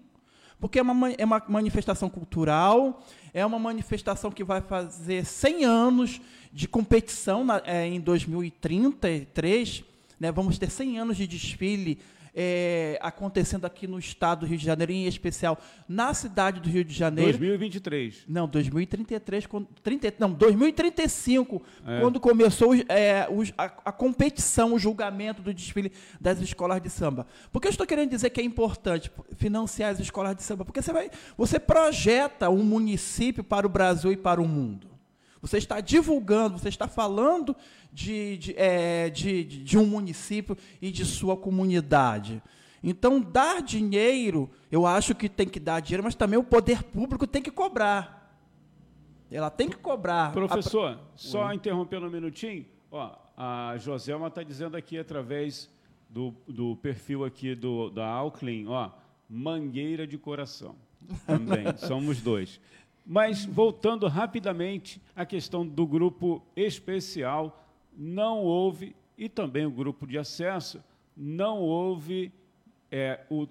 [0.59, 3.03] Porque é uma, ma- é uma manifestação cultural,
[3.35, 6.21] é uma manifestação que vai fazer 100 anos
[6.51, 9.85] de competição na- é, em 2033.
[10.19, 11.99] Né, vamos ter 100 anos de desfile
[12.39, 16.85] é, acontecendo aqui no estado do Rio de Janeiro, em especial na cidade do Rio
[16.85, 17.31] de Janeiro.
[17.33, 18.25] 2023.
[18.29, 22.01] Não, 2033, quando, 30, não, 2035, É.
[22.01, 27.27] quando começou é, os- a, a competição, o julgamento do desfile das escolas de samba.
[27.51, 30.65] Por que eu estou querendo dizer que é importante financiar as escolas de samba?
[30.65, 34.89] Porque você, vai, você projeta um município para o Brasil e para o mundo.
[35.41, 37.55] Você está divulgando, você está falando
[37.97, 42.43] de, de, é, de, de- um município e de sua comunidade.
[42.85, 47.27] Então, dar dinheiro, eu acho que tem que dar dinheiro, mas também o poder público
[47.27, 48.37] tem que cobrar.
[49.31, 50.31] Ela tem que cobrar.
[50.33, 55.71] Professor, só interrompendo um minutinho, ó, a Joselma está dizendo aqui através
[56.11, 58.91] do, do perfil aqui do, da Alclin, ó,
[59.29, 60.77] mangueira de coração.
[61.27, 62.61] Também, somos dois.
[63.07, 67.63] Mas voltando rapidamente à questão do grupo especial,
[67.97, 70.83] não houve, e também o grupo de acesso,
[71.17, 72.31] não houve
[72.91, 73.47] é, o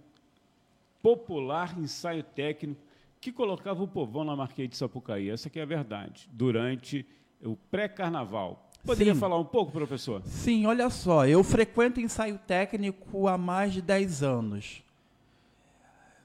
[1.02, 2.80] popular ensaio técnico
[3.20, 5.30] que colocava o povão na Marquês de Sapucaí.
[5.30, 7.06] Essa que é a verdade, durante
[7.44, 8.70] o pré-carnaval.
[8.86, 9.20] Poderia Sim.
[9.20, 10.22] falar um pouco, professor?
[10.26, 14.84] Sim, olha só, eu frequento ensaio técnico há mais de 10 anos.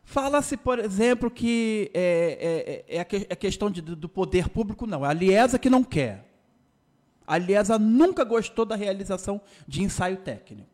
[0.05, 4.87] Fala-se, por exemplo, que é, é, é a, que- é questão de- do poder público,
[4.87, 5.07] não.
[5.07, 6.29] É a Liesa que não quer.
[7.31, 10.69] A Liesa nunca gostou da realização de ensaio técnico.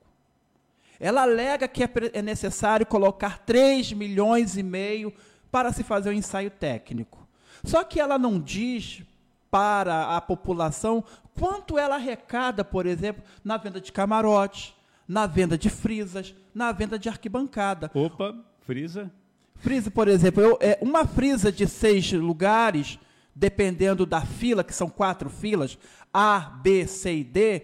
[0.99, 5.13] Ela alega que é, é necessário colocar 3 milhões e meio
[5.51, 7.29] para se fazer o ensaio técnico.
[7.63, 9.03] Só que ela não diz
[9.51, 11.05] para a população
[11.39, 14.75] quanto ela arrecada, por exemplo, na venda de camarotes,
[15.07, 17.91] na venda de frisas, na venda de arquibancada.
[17.93, 19.13] Opa, frisa.
[19.57, 22.99] Frisa, por exemplo, eu- é, uma frisa de seis lugares,
[23.37, 25.79] dependendo da fila, que são quatro filas,
[26.13, 27.63] A, B, C e D,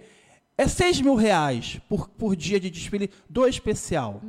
[0.58, 4.20] é seis mil reais por, por dia de desfile do especial.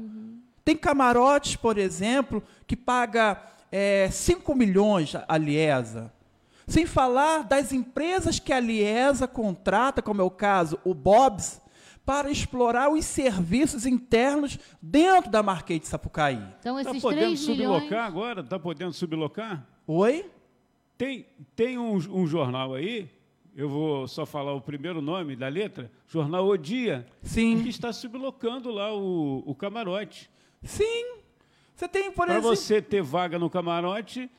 [0.63, 6.13] Tem camarotes, por exemplo, que paga é, 5 milhões a Liesa.
[6.65, 11.61] Sem falar das empresas que a Liesa contrata, como é o caso, o Bob's,
[12.05, 16.41] para explorar os serviços internos dentro da Marquês de Sapucaí.
[16.59, 17.81] Então, Está esses podendo 3 milhões...
[17.83, 18.41] sublocar agora?
[18.41, 19.67] Está podendo sublocar?
[19.85, 20.25] Oi?
[21.03, 23.09] Tem, tem um, um jornal aí,
[23.53, 27.61] eu vou só falar o primeiro nome da letra, Jornal O Dia, Sim.
[27.61, 30.29] que está sublocando lá o, o camarote.
[30.63, 31.17] Sim.
[31.75, 32.55] Você tem, por Para exemplo.
[32.55, 34.31] você ter vaga no camarote,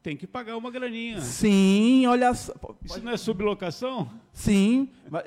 [0.00, 1.20] tem que pagar uma graninha.
[1.20, 2.54] Sim, olha só.
[2.84, 4.08] Isso não é sublocação?
[4.32, 4.88] Sim.
[5.10, 5.24] Mas-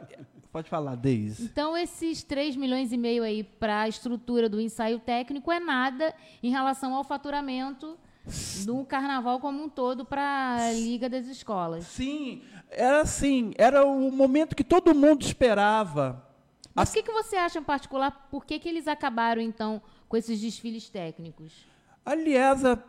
[0.50, 1.44] Pode falar, Deise.
[1.44, 6.16] Então, esses 3 milhões e meio aí para a estrutura do ensaio técnico é nada
[6.42, 7.96] em relação ao faturamento
[8.66, 11.86] do carnaval como um todo para a Liga das Escolas.
[11.86, 16.26] Sim, era assim, era o momento que todo mundo esperava.
[16.74, 18.28] Mas o que, que você acha em particular?
[18.32, 21.68] Por que, que eles acabaram, então, com esses desfiles técnicos?
[22.06, 22.82] A Liesa,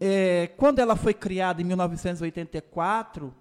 [0.00, 3.34] é, quando ela foi criada em 1984,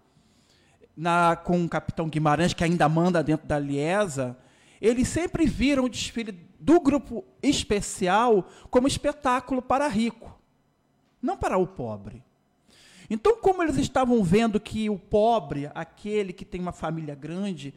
[0.96, 4.38] na- com o capitão Guimarães, que ainda manda dentro da Liesa,
[4.82, 10.34] eles sempre viram o desfile do grupo especial como espetáculo para rico,
[11.24, 12.22] não para o pobre.
[13.10, 17.74] Então, como eles estavam vendo que o pobre, aquele que tem uma família grande,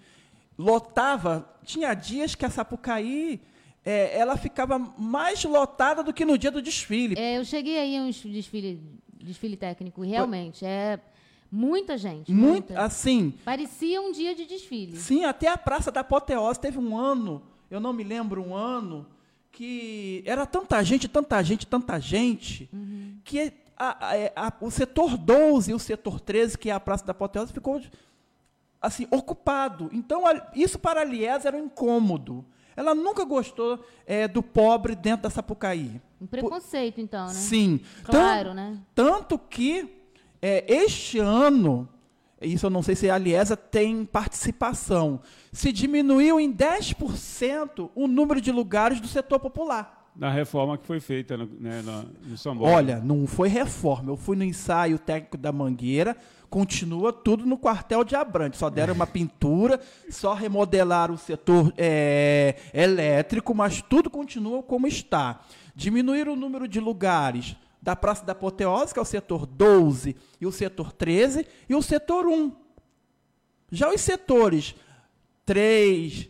[0.59, 3.41] lotava, tinha dias que a Sapucaí
[3.85, 7.15] é, ela ficava mais lotada do que no dia do desfile.
[7.17, 8.83] É, eu cheguei aí a um desfile,
[9.23, 10.65] desfile técnico, realmente.
[10.65, 10.99] É
[11.51, 12.33] muita gente.
[12.33, 12.83] Muito, muita.
[12.83, 13.33] assim.
[13.45, 14.97] Parecia um dia de desfile.
[14.97, 19.07] Sim, até a Praça da Apoteose teve um ano, eu não me lembro um ano,
[19.57, 23.17] que era tanta gente, tanta gente, tanta gente, uhum.
[23.25, 27.07] que a, a, a, o setor 12 e o setor 13, que é a Praça
[27.07, 27.81] da Apoteose, ficou
[28.83, 29.89] assim, ocupado.
[29.95, 32.45] Então, isso para a Lies era um incômodo.
[32.77, 36.03] Ela nunca gostou é, do pobre dentro da Sapucaí.
[36.21, 37.33] Um preconceito, então, né?
[37.33, 37.81] Sim.
[38.05, 38.79] Claro, né?
[38.95, 39.91] Tanto que
[40.43, 41.89] é, este ano,
[42.47, 45.21] isso eu não sei se a Liesa tem participação,
[45.53, 50.11] se diminuiu em 10% o número de lugares do setor popular.
[50.15, 52.73] Na reforma que foi feita no, né, no, no São Paulo.
[52.73, 54.11] Olha, não foi reforma.
[54.11, 56.17] Eu fui no ensaio técnico da Mangueira,
[56.49, 58.59] continua tudo no quartel de Abrantes.
[58.59, 59.79] Só deram uma pintura,
[60.09, 65.41] só remodelaram o setor é, elétrico, mas tudo continua como está.
[65.75, 67.55] Diminuíram o número de lugares
[67.87, 71.81] da Praça da Apoteose, que é o setor 12, e o setor 13, e o
[71.81, 72.53] setor 1.
[73.71, 74.75] Já os setores
[75.45, 76.29] 3,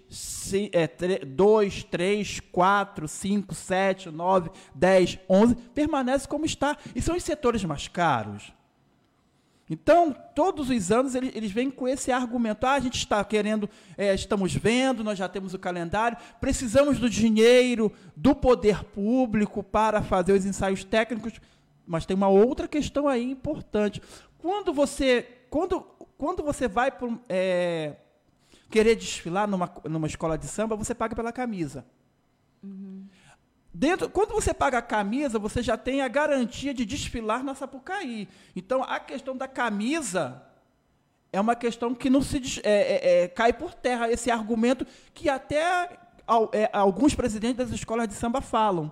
[1.26, 6.76] 2, 3, 4, 5, 7, 9, 10, 11, permanece como está.
[6.94, 8.52] E são os setores mais caros.
[9.68, 13.68] Então, todos os anos eles, eles vêm com esse argumento: ah, a gente está querendo,
[13.98, 20.02] é, estamos vendo, nós já temos o calendário, precisamos do dinheiro do poder público para
[20.02, 21.40] fazer os ensaios técnicos.
[21.84, 24.02] Mas tem uma outra questão aí importante.
[24.38, 25.80] Quando você, quando,
[26.16, 27.96] quando você vai para é,
[28.70, 31.84] querer desfilar numa, numa escola de samba, você paga pela camisa.
[32.62, 33.05] Uhum.
[33.78, 38.26] Dentro, quando você paga a camisa, você já tem a garantia de desfilar na Sapucaí.
[38.56, 40.42] Então, a questão da camisa
[41.30, 45.28] é uma questão que não se é, é, é, cai por terra esse argumento que
[45.28, 45.90] até
[46.54, 48.90] é, alguns presidentes das escolas de samba falam.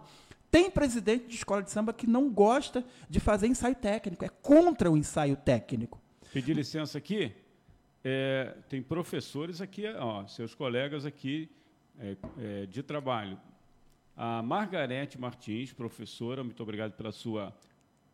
[0.51, 4.91] Tem presidente de escola de samba que não gosta de fazer ensaio técnico, é contra
[4.91, 5.99] o ensaio técnico.
[6.31, 7.33] Pedir licença aqui.
[8.05, 11.49] É, tem professores aqui, ó, seus colegas aqui
[12.39, 13.41] é, de trabalho.
[14.17, 17.53] A Margarete Martins, professora, muito obrigado pela sua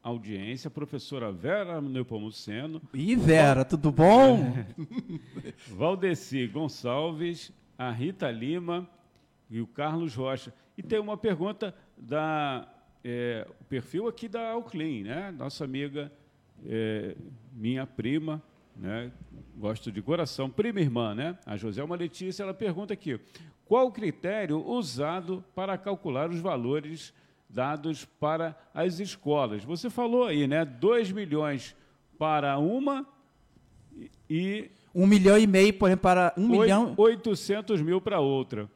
[0.02, 0.70] audiência.
[0.70, 2.80] Professora Vera Nepomuceno.
[2.94, 4.54] E Vera, tudo bom?
[5.68, 8.88] Valdeci Gonçalves, a Rita Lima
[9.50, 10.54] e o Carlos Rocha.
[10.76, 12.66] E tem uma pergunta da
[13.04, 15.30] é, o perfil aqui da Alclin, né?
[15.32, 16.10] Nossa amiga,
[16.66, 17.14] é,
[17.52, 18.42] minha prima,
[18.76, 19.10] né?
[19.56, 21.38] Gosto de coração, prima irmã, né?
[21.44, 23.20] A Joselma Letícia, ela pergunta aqui:
[23.70, 27.14] qual o critério usado para calcular os valores
[27.48, 29.62] dados para as escolas?
[29.62, 30.64] Você falou aí, né?
[30.64, 31.76] 2 milhões
[32.18, 33.06] para uma
[34.28, 34.68] e.
[34.92, 36.94] Um milhão e meio, por exemplo, para um 8, milhão.
[36.96, 38.68] 800 mil para outra.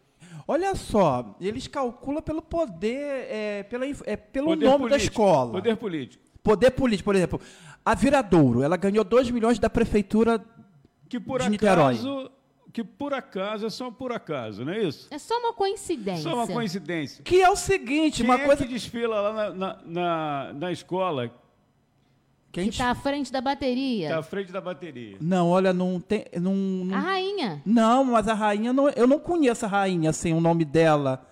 [0.47, 5.53] Olha só, eles calculam pelo poder, é, pela, é, pelo poder nome político, da escola.
[5.55, 6.25] Poder político.
[6.41, 7.41] Poder político, por exemplo.
[7.85, 10.41] A Viradouro, ela ganhou 2 milhões da prefeitura
[11.09, 11.99] que por de Niterói.
[12.75, 15.07] Que por acaso, é só por acaso, não é isso?
[15.09, 16.25] É só uma coincidência.
[16.25, 17.23] Só uma coincidência.
[17.23, 18.65] Que é o seguinte, Quem uma é coisa...
[18.65, 21.31] que desfila lá na, na, na, na escola
[22.51, 24.07] quem que está à frente da bateria.
[24.09, 25.17] Está à frente da bateria.
[25.21, 26.25] Não, olha, não tem.
[26.41, 26.97] Não, não...
[26.97, 27.63] A rainha.
[27.65, 31.25] Não, mas a rainha, não, eu não conheço a rainha, assim, o nome dela.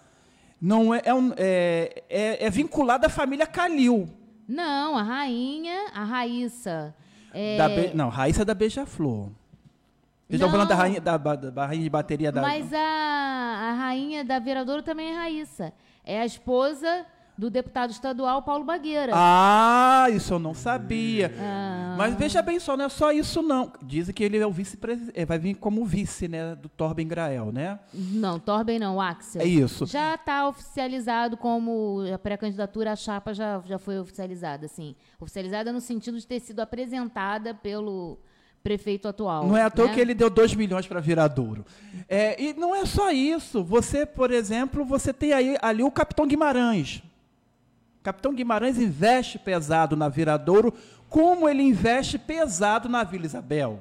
[0.61, 4.09] Não é, é, um, é, é, é vinculada à família Calil.
[4.47, 6.95] Não, a rainha, a Raíssa.
[7.35, 7.57] É...
[7.57, 7.91] Da Be...
[7.95, 9.42] Não, Raíssa é da Beija-Flor.
[10.33, 12.41] Vocês estão falando da rainha, da, da, rainha de bateria da.
[12.41, 15.75] Mas a, a rainha da Viradouro também é Raíssa.
[16.03, 17.05] É a esposa
[17.37, 19.13] do deputado estadual Paulo Bagueira.
[19.15, 21.35] Ah, isso eu não sabia.
[21.39, 21.97] Ah.
[21.99, 23.75] Mas veja bem só, não é só isso não.
[23.83, 27.53] Dizem que ele é o vice-presidente, é, vai vir como vice, né, do Torben Grael,
[27.53, 27.79] né?
[27.93, 29.43] Não, Torben não, Axel.
[29.43, 29.85] É isso.
[29.85, 34.97] Já está oficializado como a pré-candidatura à chapa já, já foi oficializada, sim.
[35.21, 38.19] Oficializada no sentido de ter sido apresentada pelo
[38.63, 39.47] prefeito atual.
[39.47, 39.95] Não é à toa né?
[39.95, 41.65] que ele deu 2 milhões para Viradouro.
[42.09, 43.63] É, e não é só isso.
[43.65, 47.03] Você, por exemplo, você tem aí ali o Capitão Guimarães.
[48.03, 50.75] Capitão Guimarães investe pesado na Viradouro,
[51.09, 53.81] como ele investe pesado na Vila Isabel.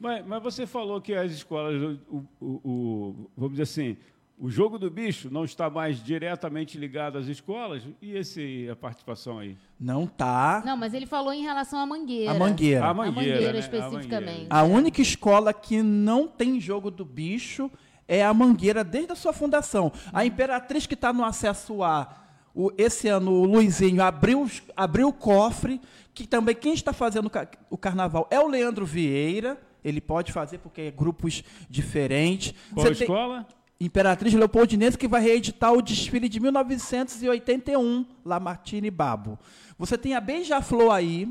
[0.00, 3.96] Mas, mas você falou que as escolas, o, o, o, vamos dizer assim,
[4.40, 7.82] o jogo do bicho não está mais diretamente ligado às escolas?
[8.00, 9.56] E esse, a participação aí?
[9.78, 10.62] Não está.
[10.64, 12.30] Não, mas ele falou em relação à Mangueira.
[12.30, 12.86] A Mangueira.
[12.86, 13.58] A Mangueira, a mangueira né?
[13.58, 14.14] especificamente.
[14.14, 14.54] A, mangueira.
[14.54, 17.70] a única escola que não tem jogo do bicho
[18.06, 19.92] é a Mangueira desde a sua fundação.
[20.12, 22.08] A Imperatriz que está no acesso A,
[22.54, 25.80] o, esse ano o Luizinho abriu, abriu o cofre,
[26.14, 27.30] que também quem está fazendo
[27.68, 32.54] o carnaval é o Leandro Vieira, ele pode fazer porque é grupos diferentes.
[32.72, 33.44] Qual Você escola?
[33.44, 39.38] Tem, Imperatriz Leopoldinense, que vai reeditar o desfile de 1981, Lamartine Babo.
[39.78, 41.28] Você tem a Beija-Flor aí,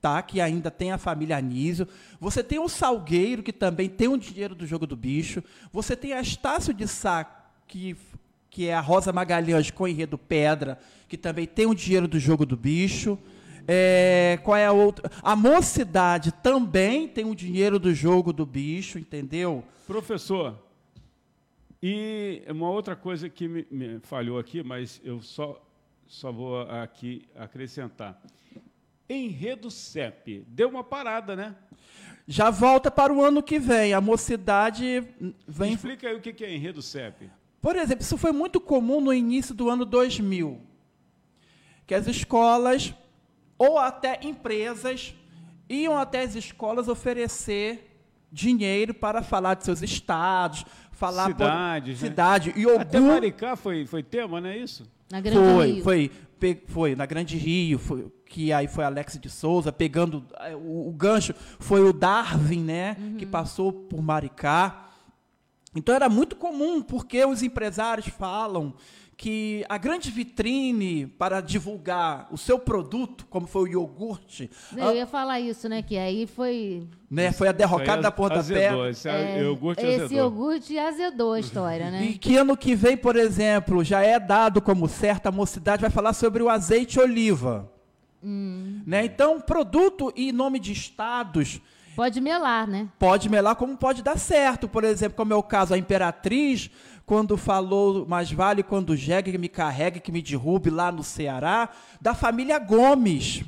[0.00, 0.20] tá?
[0.20, 1.88] que ainda tem a família Anísio.
[2.20, 5.42] Você tem o Salgueiro, que também tem o dinheiro do Jogo do Bicho.
[5.72, 7.24] Você tem a Estácio de Sá,
[7.66, 7.96] que,
[8.50, 10.78] que é a Rosa Magalhães com enredo Pedra,
[11.08, 13.18] que também tem o dinheiro do Jogo do Bicho.
[13.66, 15.10] É, qual é a outra?
[15.22, 19.64] A Mocidade também tem o dinheiro do Jogo do Bicho, entendeu?
[19.86, 20.67] Professor,
[21.82, 25.64] e uma outra coisa que me, me falhou aqui, mas eu só,
[26.06, 28.20] só vou aqui acrescentar.
[29.08, 31.56] Enredo CEP, deu uma parada, né?
[32.26, 33.94] Já volta para o ano que vem.
[33.94, 35.02] A mocidade
[35.46, 35.72] vem.
[35.72, 37.30] Explica aí o que é enredo CEP.
[37.60, 40.60] Por exemplo, isso foi muito comum no início do ano 2000,
[41.86, 42.94] que as escolas
[43.56, 45.14] ou até empresas
[45.68, 47.88] iam até as escolas oferecer
[48.30, 50.64] dinheiro para falar de seus estados,
[50.98, 52.80] falar cidade, por, cidade e algum...
[52.80, 54.84] até Maricá foi foi tema, não é isso?
[55.10, 55.84] Na Grande foi, Rio.
[55.84, 60.56] foi, foi, foi na Grande Rio, foi, que aí foi Alex de Souza pegando eh,
[60.56, 63.16] o, o gancho, foi o Darwin, né, uhum.
[63.16, 64.88] que passou por Maricá.
[65.74, 68.74] Então era muito comum, porque os empresários falam
[69.18, 74.48] que a grande vitrine para divulgar o seu produto, como foi o iogurte.
[74.76, 75.82] Eu ia falar isso, né?
[75.82, 76.86] Que aí foi.
[77.10, 78.90] Né, foi a derrocada da pontapé.
[78.90, 80.18] Esse, é, iogurte esse azedou.
[80.18, 82.04] iogurte azedou a história, né?
[82.04, 85.90] E que ano que vem, por exemplo, já é dado como certa a mocidade vai
[85.90, 87.68] falar sobre o azeite oliva.
[88.22, 88.82] Hum.
[88.86, 89.04] Né?
[89.04, 91.60] Então, produto e nome de estados.
[91.98, 92.88] Pode melar, né?
[92.96, 94.68] Pode melar como pode dar certo.
[94.68, 96.70] Por exemplo, como é o caso da Imperatriz,
[97.08, 101.70] quando falou, mais vale quando jegue que me carregue, que me derrube lá no Ceará,
[101.98, 103.42] da família Gomes.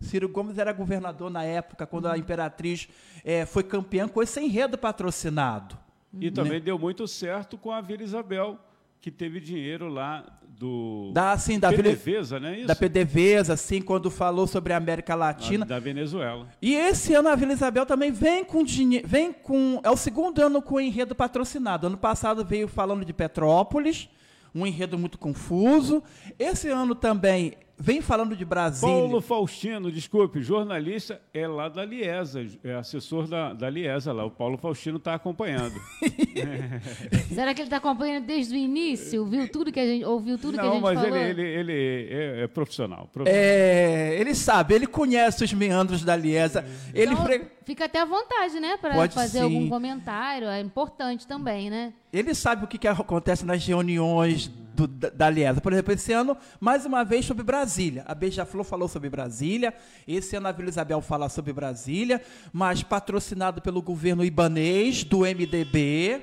[0.00, 2.88] Ciro Gomes era governador na época, quando a imperatriz
[3.24, 5.76] é, foi campeã com esse enredo patrocinado.
[6.20, 6.60] E também né?
[6.60, 8.56] deu muito certo com a Vila Isabel,
[9.02, 12.58] que teve dinheiro lá do da, assim, da PDVSA, né?
[12.58, 12.68] Isso?
[12.68, 15.66] Da PDVSA, assim, quando falou sobre a América Latina.
[15.66, 16.46] Da Venezuela.
[16.62, 20.40] E esse ano a Vila Isabel também vem com dinheiro, vem com é o segundo
[20.40, 21.88] ano com o enredo patrocinado.
[21.88, 24.08] Ano passado veio falando de Petrópolis,
[24.54, 26.00] um enredo muito confuso.
[26.38, 28.94] Esse ano também vem falando de Brasília.
[28.94, 34.24] Paulo Faustino, desculpe, jornalista, é lá da Liesa, é assessor da, da Liesa lá.
[34.24, 35.74] O Paulo Faustino está acompanhando.
[37.34, 39.26] Será que ele está acompanhando desde o início?
[39.26, 41.16] Viu tudo que a gente, ouviu tudo Não, que a gente mas falou?
[41.16, 43.08] ele, ele, ele é, é profissional.
[43.12, 43.44] profissional.
[43.44, 46.64] É, ele sabe, ele conhece os meandros da Liesa.
[46.94, 47.42] Ele então, fre...
[47.64, 48.76] Fica até à vontade, né?
[48.76, 49.44] Para fazer sim.
[49.44, 50.46] algum comentário.
[50.48, 51.92] É importante também, né?
[52.12, 55.60] Ele sabe o que, que acontece nas reuniões do, da, da.
[55.60, 58.04] Por exemplo, esse ano, mais uma vez, sobre Brasília.
[58.06, 59.74] A Beija-Flor falou sobre Brasília.
[60.06, 66.22] Esse ano a Vila Isabel fala sobre Brasília, mas patrocinado pelo governo ibanês, do MDB.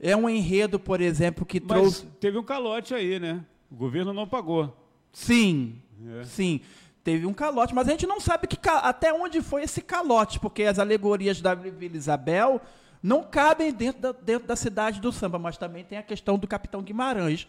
[0.00, 2.06] É um enredo, por exemplo, que mas trouxe.
[2.20, 3.44] Teve um calote aí, né?
[3.70, 4.74] O governo não pagou.
[5.12, 5.80] Sim,
[6.20, 6.24] é.
[6.24, 6.60] sim.
[7.02, 10.64] Teve um calote, mas a gente não sabe que, até onde foi esse calote, porque
[10.64, 12.60] as alegorias da Vila Isabel
[13.02, 16.46] não cabem dentro da, dentro da cidade do samba, mas também tem a questão do
[16.46, 17.48] Capitão Guimarães,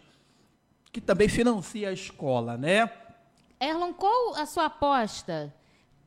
[0.91, 2.91] que também financia a escola, né?
[3.59, 5.53] Erlon, qual a sua aposta?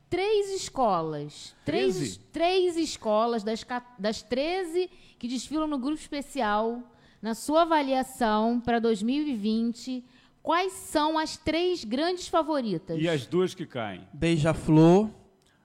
[0.08, 1.54] Três escolas.
[1.64, 3.64] Três, três escolas das,
[3.98, 6.82] das 13 que desfilam no grupo especial,
[7.20, 10.04] na sua avaliação para 2020,
[10.42, 13.00] quais são as três grandes favoritas?
[13.00, 14.06] E as duas que caem?
[14.12, 15.08] Beija-Flor,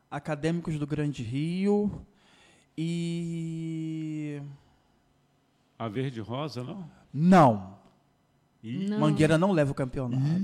[0.09, 2.05] Acadêmicos do Grande Rio
[2.77, 4.41] e.
[5.79, 6.89] A Verde Rosa, não?
[7.13, 7.76] Não.
[8.63, 8.99] Não.
[8.99, 10.41] Mangueira não leva o campeonato.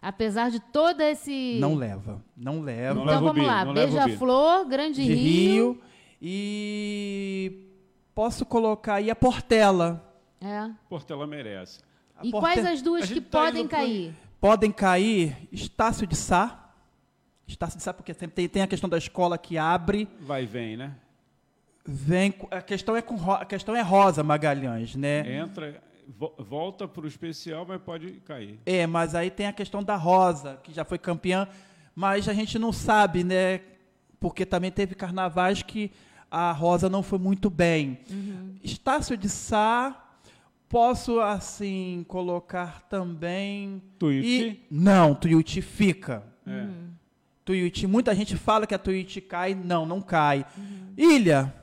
[0.00, 1.58] Apesar de todo esse.
[1.60, 2.22] Não leva.
[2.36, 2.94] Não leva.
[2.94, 3.64] Não então vamos lá.
[3.64, 5.72] Beija-Flor, Grande de Rio.
[5.72, 5.82] Rio.
[6.20, 7.66] E
[8.14, 10.04] posso colocar aí a Portela.
[10.40, 10.70] É.
[10.88, 11.80] Portela merece.
[12.16, 12.44] A e Porte...
[12.44, 14.14] quais as duas que tá podem cair?
[14.40, 16.72] Podem cair Estácio de Sá.
[17.46, 20.08] Estácio de Sá, porque sempre tem, tem a questão da escola que abre.
[20.20, 20.94] Vai e vem, né?
[21.84, 25.38] Vem, a questão é com a questão é Rosa Magalhães, né?
[25.38, 28.58] Entra, volta para o especial, mas pode cair.
[28.64, 31.46] É, mas aí tem a questão da Rosa, que já foi campeã,
[31.94, 33.60] mas a gente não sabe, né?
[34.18, 35.92] Porque também teve carnavais que
[36.30, 38.00] a Rosa não foi muito bem.
[38.10, 38.54] Uhum.
[38.62, 40.08] Estácio de Sá,
[40.68, 43.82] posso assim colocar também.
[43.98, 44.26] Tuiuti?
[44.26, 44.66] E...
[44.70, 46.22] Não, Tuiuti fica.
[46.46, 46.50] É.
[46.50, 46.88] Uhum.
[47.44, 50.44] Tuiuti, muita gente fala que a Tuiuti cai, não, não cai.
[50.56, 50.92] Uhum.
[50.96, 51.54] Ilha,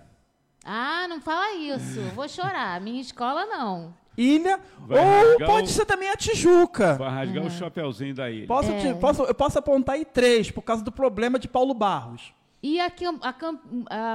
[0.64, 2.02] Ah, não fala isso.
[2.16, 2.82] Vou chorar.
[2.82, 3.94] Minha escola não.
[4.18, 6.96] Ilha, Vai ou pode o- ser também a Tijuca.
[6.96, 8.48] Vai rasgar o chapeuzinho da ilha.
[8.48, 8.78] Posso, É.
[8.94, 12.34] te- posso- eu posso apontar aí três, por causa do problema de Paulo Barros.
[12.64, 12.86] E a,
[13.22, 13.36] a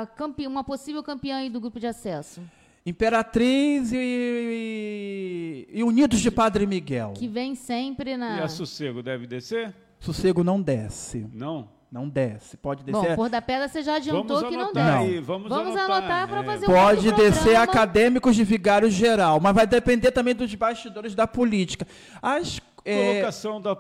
[0.01, 2.41] a campe- uma possível campeã aí do grupo de acesso?
[2.85, 7.13] Imperatriz e, e Unidos de Padre Miguel.
[7.17, 8.43] Que vem sempre E na.
[8.43, 9.75] a Sossego deve descer?
[10.01, 11.27] Sossego não desce.
[11.33, 11.69] Não?
[11.91, 12.57] Não desce.
[12.57, 13.17] Pode Bom, descer.
[13.17, 16.41] Cor da Pedra você já adiantou Vamos que não aí, vamos Vamos anotar, anotar para
[16.41, 16.45] é.
[16.45, 17.65] fazer um Pode descer programa.
[17.65, 21.87] acadêmicos de vigário geral, mas vai depender também dos bastidores da política.
[22.23, 23.77] As, é, Colocação da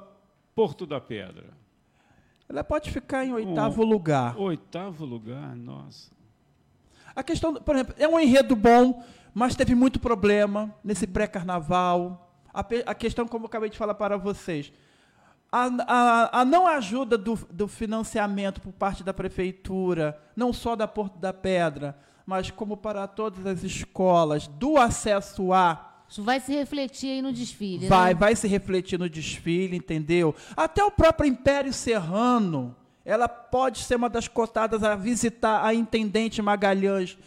[0.54, 1.50] Porto da Pedra.
[2.48, 4.36] ela pode ficar em oitavo lugar.
[4.36, 6.10] Oitavo lugar, nossa.
[7.14, 12.28] A questão, por exemplo, é um enredo bom, mas teve muito problema nesse pré-carnaval.
[12.52, 14.72] A, a questão, como eu acabei de falar para vocês,
[15.52, 20.86] a, a- a não ajuda do, do financiamento por parte da prefeitura, não só da
[20.86, 26.52] Porto da Pedra, mas como para todas as escolas, do acesso a Isso vai se
[26.52, 27.88] refletir aí no desfile.
[27.88, 28.20] Vai, né?
[28.20, 30.34] vai se refletir no desfile, entendeu?
[30.56, 36.40] Até o próprio Império Serrano, ela pode ser uma das cotadas a visitar a Intendente
[36.40, 37.18] Magalhães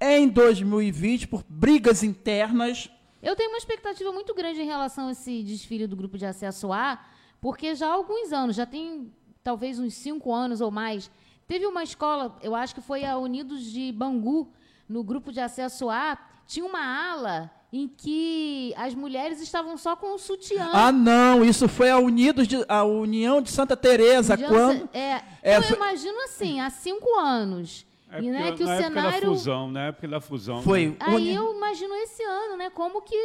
[0.00, 2.88] em 2020 por brigas internas.
[3.22, 6.72] Eu tenho uma expectativa muito grande em relação a esse desfile do grupo de acesso
[6.72, 7.00] A,
[7.42, 9.12] porque já há alguns anos, já tem
[9.44, 11.10] talvez uns cinco anos ou mais,
[11.46, 14.48] teve uma escola, eu acho que foi a Unidos de Bangu,
[14.88, 16.16] no grupo de acesso A,
[16.46, 16.80] tinha uma
[17.10, 20.68] ala em que as mulheres estavam só com o sutiã.
[20.72, 25.22] Ah, não, isso foi a Unidos de, a União de Santa Teresa De quando É,
[25.42, 27.84] É, eu foi- imagino assim, há cinco anos.
[28.10, 29.28] É e né, porque que o na época da cenário.
[29.30, 30.62] fusão, na época da fusão.
[30.62, 30.96] foi né?
[31.00, 32.68] Aí uni- eu imagino esse ano, né?
[32.68, 33.16] Como que.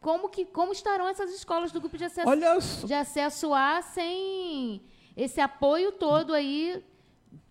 [0.00, 3.82] Como, que, como estarão essas escolas do grupo de acesso, Olha só, de acesso A
[3.82, 4.80] sem
[5.16, 6.82] esse apoio todo aí,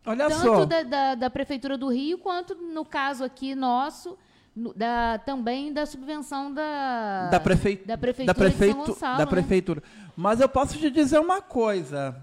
[0.05, 0.65] olha tanto só.
[0.65, 4.17] da, da, da Prefeitura do Rio, quanto no caso aqui nosso,
[4.55, 9.17] no- da, também da subvenção da, da, prefei- da Prefeitura da, prefeitu- Gonçalo.
[9.17, 9.29] da né?
[9.29, 9.83] prefeitura.
[10.15, 12.15] Mas eu posso te dizer uma coisa.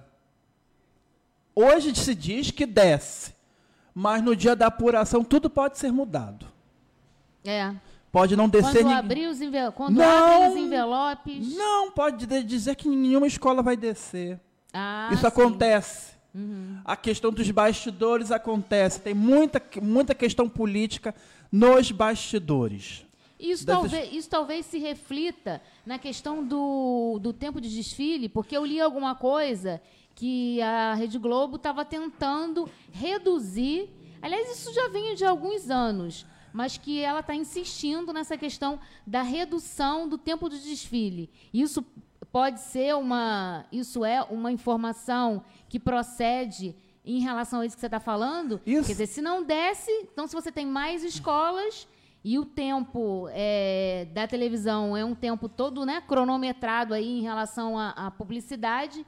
[1.54, 3.34] Hoje se diz que desce,
[3.94, 6.46] mas no dia da apuração tudo pode ser mudado.
[7.44, 7.72] É.
[8.14, 9.72] Pode não descer Quando abrir os envel...
[9.72, 10.50] quando Não.
[10.52, 11.52] os envelopes.
[11.56, 14.38] Não, pode de- dizer que nenhuma escola vai descer.
[14.72, 15.26] Ah, Isso sim.
[15.26, 16.14] acontece.
[16.32, 16.78] Uhum.
[16.84, 19.00] A questão dos bastidores acontece.
[19.00, 21.12] Tem muita, muita questão política
[21.50, 23.04] nos bastidores.
[23.36, 28.56] Isso Dessas- talvez, isso talvez se reflita na questão do, do tempo de desfile, porque
[28.56, 29.82] eu li alguma coisa
[30.14, 33.90] que a Rede Globo estava tentando reduzir.
[34.22, 36.24] Aliás, isso já vem de alguns anos,
[36.54, 41.28] mas que ela está insistindo nessa questão da redução do tempo de desfile.
[41.52, 41.84] Isso
[42.30, 43.66] pode ser uma.
[43.72, 48.60] Isso é uma informação que procede em relação a isso que você está falando?
[48.64, 48.86] Isso.
[48.86, 51.88] Quer dizer, se não desce, então se você tem mais escolas
[52.22, 57.76] e o tempo é, da televisão é um tempo todo né, cronometrado aí em relação
[57.76, 59.04] à, à publicidade,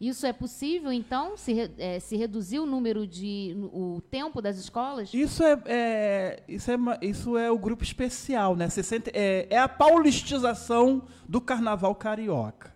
[0.00, 3.54] isso é possível, então, se, é, se reduzir o número de.
[3.70, 5.12] o tempo das escolas?
[5.12, 8.68] Isso é, é- isso é, isso é o grupo especial, né?
[8.70, 12.74] 60 é, é a paulistização do carnaval carioca.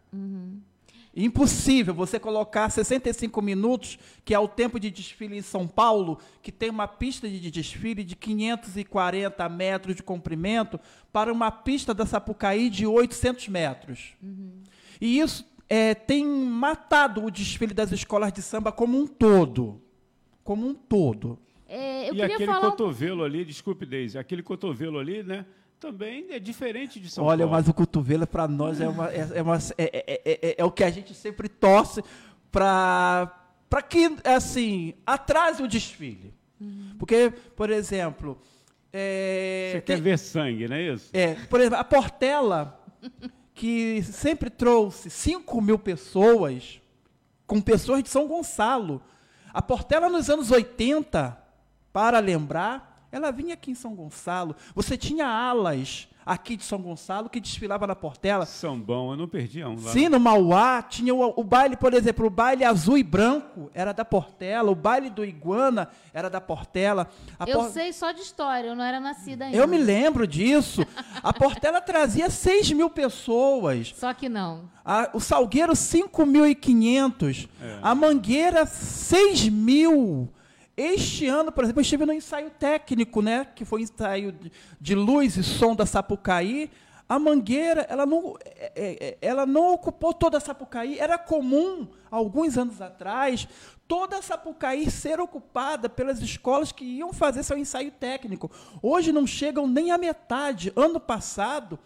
[1.16, 6.50] Impossível você colocar 65 minutos, que é o tempo de desfile em São Paulo, que
[6.52, 10.78] tem uma pista de desfile de 540 metros de comprimento,
[11.12, 14.14] para uma pista da Sapucaí de 800 metros.
[15.00, 19.80] E isso é, tem matado o desfile das escolas de samba como um todo.
[20.42, 21.38] Como um todo.
[21.66, 22.66] É, eu e aquele falar.
[22.68, 25.46] um- cotovelo ali, desculpe, Deise, aquele cotovelo ali, né?
[25.80, 27.52] Também é diferente de São Olha, Paulo.
[27.52, 30.64] mas o cotovelo para nós é, uma, é, é uma- é- é- é- é- é
[30.64, 32.02] o que a gente sempre torce
[32.50, 36.32] para para que assim atrase o desfile.
[36.98, 38.38] Porque, por exemplo,
[38.92, 41.10] é, Você tem- quer ver sangue, não é isso?
[41.12, 42.80] é, por exemplo, a Portela,
[43.54, 46.80] que sempre trouxe 5 mil pessoas,
[47.46, 49.00] com pessoas de São Gonçalo.
[49.52, 51.38] A Portela, nos anos 80,
[51.92, 54.56] para lembrar, ela vinha aqui em São Gonçalo.
[54.74, 58.46] Você tinha alas aqui de São Gonçalo que desfilava na Portela.
[58.46, 59.90] Sambão, eu não perdi um lá.
[59.92, 63.92] Sim, no Mauá tinha o, o baile, por exemplo, o baile azul e branco era
[63.92, 67.08] da Portela, o baile do Iguana era da Portela.
[67.38, 69.56] A Eu Por- sei só de história, eu não era nascida ainda.
[69.56, 70.86] eu me lembro disso.
[71.22, 73.92] A Portela trazia 6 mil pessoas.
[73.96, 74.68] Só que não.
[74.84, 77.48] A- o Salgueiro, 5.500.
[77.60, 77.78] É.
[77.82, 80.28] A Mangueira, 6 mil.
[80.76, 83.44] Este ano, por exemplo, eu estive no ensaio técnico, né?
[83.44, 84.50] Que foi o ensaio de,
[84.80, 86.70] de luz e som da Sapucaí.
[87.08, 90.98] A Mangueira, ela não, é, é, é, ela não ocupou toda a Sapucaí.
[90.98, 93.46] Era comum, alguns anos atrás,
[93.86, 98.50] toda a Sapucaí ser ocupada pelas escolas que iam fazer seu ensaio técnico.
[98.82, 100.72] Hoje não chegam nem à metade.
[100.74, 101.78] Ano passado,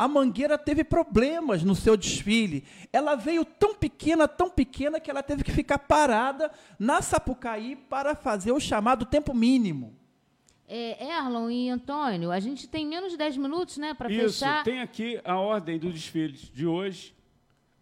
[0.00, 2.64] a Mangueira teve problemas no seu desfile.
[2.90, 8.14] Ela veio tão pequena, tão pequena, que ela teve que ficar parada na Sapucaí para
[8.14, 9.94] fazer o chamado tempo mínimo.
[10.66, 14.64] É, Erlon e Antônio, a gente tem menos de 10 minutos né, para fechar.
[14.64, 17.14] tem aqui a ordem dos desfiles de hoje.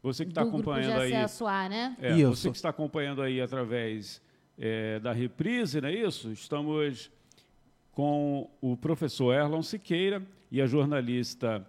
[0.03, 1.29] Você que está acompanhando aí.
[1.29, 1.97] Soar, né?
[2.01, 2.35] É, isso.
[2.35, 4.21] Você que está acompanhando aí através
[4.59, 6.33] é, da reprise, não é isso?
[6.33, 7.13] Estamos
[7.93, 11.65] com o professor Erlon Siqueira e a jornalista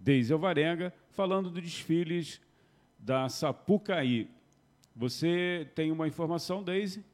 [0.00, 2.40] Deise Alvarenga, falando dos desfiles
[2.98, 4.28] da Sapucaí.
[4.96, 7.04] Você tem uma informação, Deise?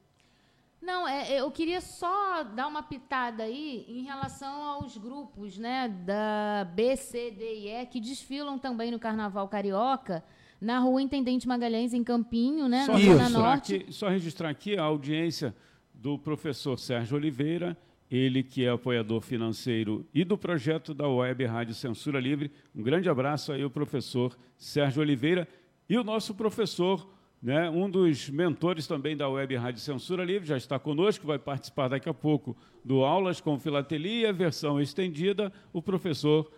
[0.80, 6.64] Não, é, eu queria só dar uma pitada aí em relação aos grupos né, da
[6.74, 10.22] B, C, D e E que desfilam também no Carnaval Carioca,
[10.60, 13.74] na rua Intendente Magalhães, em Campinho, né, só na Zona Norte.
[13.74, 15.54] Aqui, só registrar aqui a audiência
[15.92, 17.76] do professor Sérgio Oliveira
[18.10, 22.50] ele que é apoiador financeiro e do projeto da Web Rádio Censura Livre.
[22.74, 25.48] Um grande abraço aí ao professor Sérgio Oliveira
[25.88, 27.08] e o nosso professor,
[27.42, 31.88] né, um dos mentores também da Web Rádio Censura Livre, já está conosco, vai participar
[31.88, 36.50] daqui a pouco do Aulas com Filatelia, versão estendida, o professor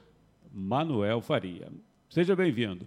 [0.53, 1.69] Manuel Faria.
[2.09, 2.87] Seja bem-vindo.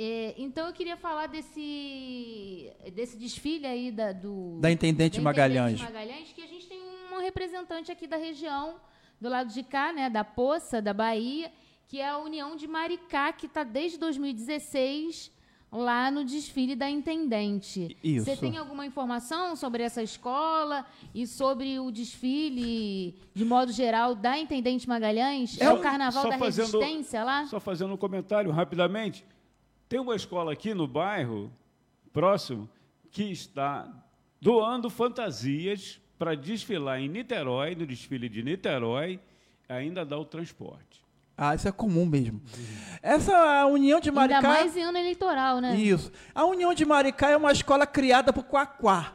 [0.00, 5.20] É, então eu queria falar desse, desse desfile aí da, do, da Intendente, da Intendente
[5.20, 5.80] Magalhães.
[5.80, 6.87] Magalhães, que a gente tem
[7.18, 8.76] um representante aqui da região,
[9.20, 11.52] do lado de cá, né, da Poça, da Bahia,
[11.88, 15.32] que é a União de Maricá, que está desde 2016
[15.70, 17.96] lá no desfile da Intendente.
[18.02, 18.24] Isso.
[18.24, 24.38] Você tem alguma informação sobre essa escola e sobre o desfile, de modo geral, da
[24.38, 25.60] Intendente Magalhães?
[25.60, 27.46] É, é o Carnaval da fazendo, Resistência lá?
[27.46, 29.24] Só fazendo um comentário rapidamente.
[29.88, 31.50] Tem uma escola aqui no bairro,
[32.12, 32.68] próximo,
[33.10, 33.90] que está
[34.40, 39.20] doando fantasias para desfilar em Niterói, no desfile de Niterói,
[39.68, 41.02] ainda dá o transporte.
[41.36, 42.42] Ah, isso é comum mesmo.
[43.00, 44.38] Essa União de Maricá...
[44.38, 45.76] Ainda mais em ano eleitoral, né?
[45.76, 46.10] Isso.
[46.34, 49.12] A União de Maricá é uma escola criada por Quaquá.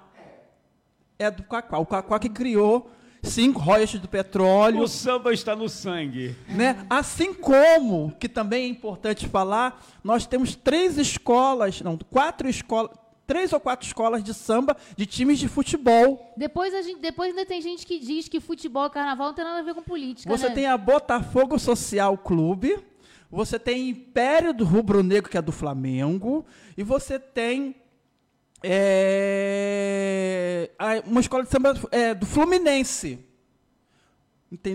[1.20, 1.78] É do Quaquá.
[1.80, 2.89] O Quaquá que criou
[3.22, 4.80] cinco royalties do petróleo.
[4.80, 6.36] O samba está no sangue.
[6.47, 6.86] Né?
[6.89, 12.91] Assim como, que também é importante falar, nós temos três escolas, não, quatro escolas,
[13.26, 16.34] três ou quatro escolas de samba de times de futebol.
[16.38, 19.46] Depois, a gente, depois ainda tem gente que diz que futebol e carnaval não tem
[19.46, 20.36] nada a ver com política.
[20.36, 20.56] Você né?
[20.56, 22.78] tem a Botafogo Social Clube,
[23.30, 26.46] você tem Império do Rubro Negro, que é do Flamengo,
[26.78, 27.76] e você tem
[28.62, 30.70] é,
[31.06, 33.33] uma escola de samba é, do Fluminense.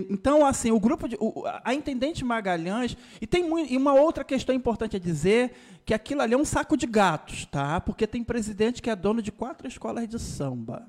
[0.09, 4.23] Então, assim, o grupo de, o, a intendente Magalhães e tem muito, e uma outra
[4.23, 5.53] questão importante a dizer
[5.85, 7.79] que aquilo ali é um saco de gatos, tá?
[7.79, 10.85] Porque tem presidente que é dono de quatro escolas de samba.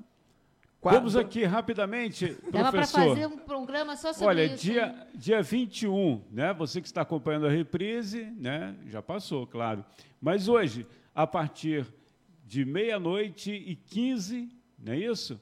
[0.81, 0.99] Quatro.
[0.99, 2.51] Vamos aqui rapidamente, professor.
[2.51, 4.71] Dava para fazer um programa só sobre Olha, isso.
[4.71, 6.53] Olha, dia, dia 21, né?
[6.55, 8.75] Você que está acompanhando a reprise, né?
[8.87, 9.85] Já passou, claro.
[10.19, 11.85] Mas hoje, a partir
[12.47, 15.39] de meia-noite e 15, não é isso?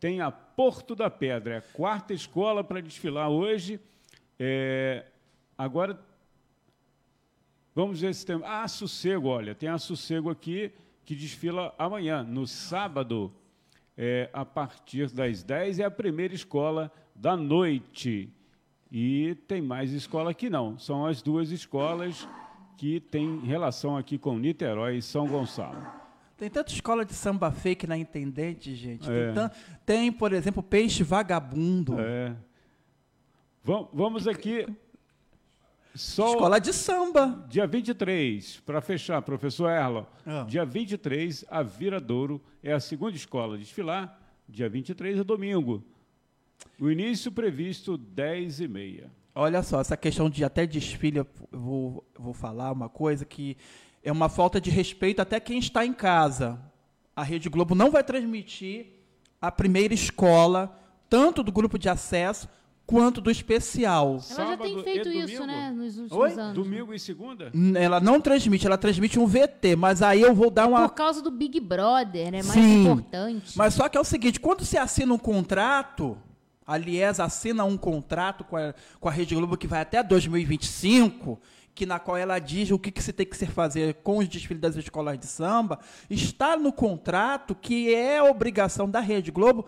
[0.00, 3.80] Tem a Porto da Pedra, é a quarta escola para desfilar hoje.
[4.38, 5.04] É,
[5.56, 5.98] agora,
[7.74, 8.40] vamos ver se tem.
[8.44, 10.72] Ah, Sossego, olha, tem a Sossego aqui
[11.04, 13.32] que desfila amanhã, no sábado,
[13.96, 18.30] é, a partir das 10, é a primeira escola da noite.
[18.92, 22.28] E tem mais escola aqui não, são as duas escolas
[22.76, 26.07] que têm relação aqui com Niterói e São Gonçalo.
[26.38, 29.10] Tem tanta escola de samba fake na Intendente, gente.
[29.10, 29.32] É.
[29.32, 29.50] Tem,
[29.84, 31.98] tem, por exemplo, Peixe Vagabundo.
[31.98, 32.36] É.
[33.92, 34.64] Vamos aqui.
[35.96, 37.44] Só escola de samba.
[37.48, 40.06] Dia 23, para fechar, professor Erlo.
[40.24, 40.44] Ah.
[40.44, 44.16] Dia 23, a Viradouro é a segunda escola a desfilar.
[44.48, 45.84] Dia 23 é domingo.
[46.78, 49.10] O início previsto 10 e meia.
[49.34, 53.56] Olha só, essa questão de até desfile, eu vou, vou falar uma coisa que
[54.08, 56.58] é uma falta de respeito até quem está em casa.
[57.14, 58.86] A Rede Globo não vai transmitir
[59.40, 60.78] a primeira escola,
[61.08, 62.48] tanto do grupo de acesso
[62.86, 64.12] quanto do especial.
[64.12, 66.32] Ela Sábado já tem feito isso, né, nos últimos Oi?
[66.32, 66.54] anos.
[66.54, 67.52] Domingo e segunda?
[67.78, 70.88] Ela não transmite, ela transmite um VT, mas aí eu vou dar uma...
[70.88, 73.58] Por causa do Big Brother, né, mais Sim, importante.
[73.58, 76.16] Mas só que é o seguinte, quando você assina um contrato,
[76.66, 81.38] a Lies assina um contrato com a, com a Rede Globo que vai até 2025
[81.78, 84.26] que na qual ela diz o que, que se tem que ser fazer com os
[84.26, 85.78] desfiles das escolas de samba,
[86.10, 89.64] está no contrato que é obrigação da Rede Globo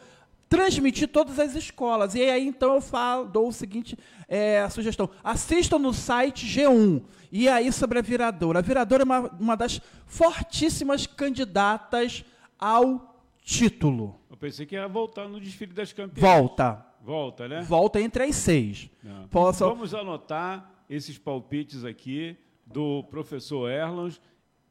[0.48, 2.16] transmitir todas as escolas.
[2.16, 3.96] E aí, então, eu falo, dou o seguinte
[4.26, 5.08] é, a sugestão.
[5.22, 7.00] Assistam no site G1.
[7.30, 8.58] E aí, sobre a Viradora.
[8.58, 12.24] A Viradora é uma, uma das fortíssimas candidatas
[12.58, 14.18] ao título.
[14.28, 16.20] Eu pensei que ia voltar no desfile das campeãs.
[16.20, 16.84] Volta.
[17.00, 17.60] Volta, né?
[17.62, 18.90] Volta entre as seis.
[19.30, 19.64] Posso...
[19.64, 22.36] Vamos anotar esses palpites aqui
[22.66, 24.10] do professor Erlon.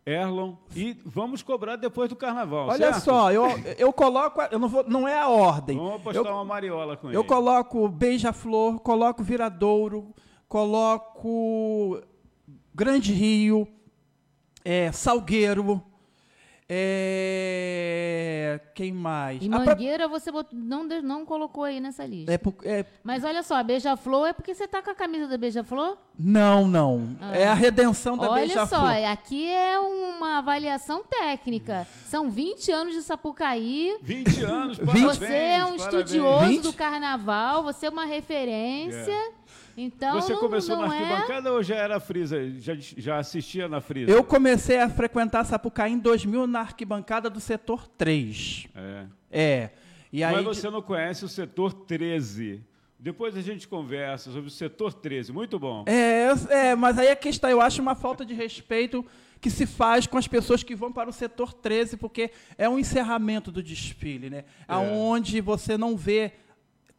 [0.05, 2.67] Erlon e vamos cobrar depois do carnaval.
[2.67, 3.05] Olha certo?
[3.05, 3.45] só, eu,
[3.77, 5.77] eu coloco, eu não vou, não é a ordem.
[5.77, 7.27] Vamos apostar eu, uma mariola com Eu ele.
[7.27, 10.13] coloco beija-flor, coloco viradouro,
[10.47, 12.01] coloco
[12.73, 13.67] Grande Rio,
[14.65, 15.81] é, Salgueiro,
[16.71, 19.41] é, quem mais?
[19.41, 22.31] E Mangueira você bot- não, de- não colocou aí nessa lista.
[22.31, 25.27] é por- é- Mas olha só, a Beija-Flor é porque você tá com a camisa
[25.27, 25.97] da Beija-Flor?
[26.17, 27.15] não, não.
[27.21, 27.35] Ah.
[27.37, 28.67] É a redenção da Olha beija-flor.
[28.81, 31.87] só, aqui é uma avaliação técnica.
[32.05, 33.97] São 20 anos de Sapucaí.
[34.01, 35.05] 20 anos, parabéns.
[35.17, 35.81] Você é um parabéns.
[35.81, 36.63] estudioso 20?
[36.63, 39.31] do carnaval, você é uma referência.
[39.81, 40.99] Então, Você não, começou não na é...
[40.99, 42.51] arquibancada ou já era frisa?
[42.59, 44.11] Já, já assistia na frisa?
[44.11, 48.67] Eu comecei a frequentar Sapucaí em 2000 na arquibancada do setor 3.
[48.75, 49.05] É.
[49.31, 49.69] É.
[50.11, 52.61] E aí Mas você não conhece o setor 13.
[52.99, 55.31] Depois a gente conversa sobre o setor 13.
[55.31, 55.85] Muito bom.
[55.87, 59.05] É, é, mas aí a questão, eu acho uma falta de respeito
[59.39, 62.77] que se faz com as pessoas que vão para o setor 13, porque é um
[62.77, 64.39] encerramento do desfile, né?
[64.39, 64.43] É.
[64.67, 66.33] Aonde você não vê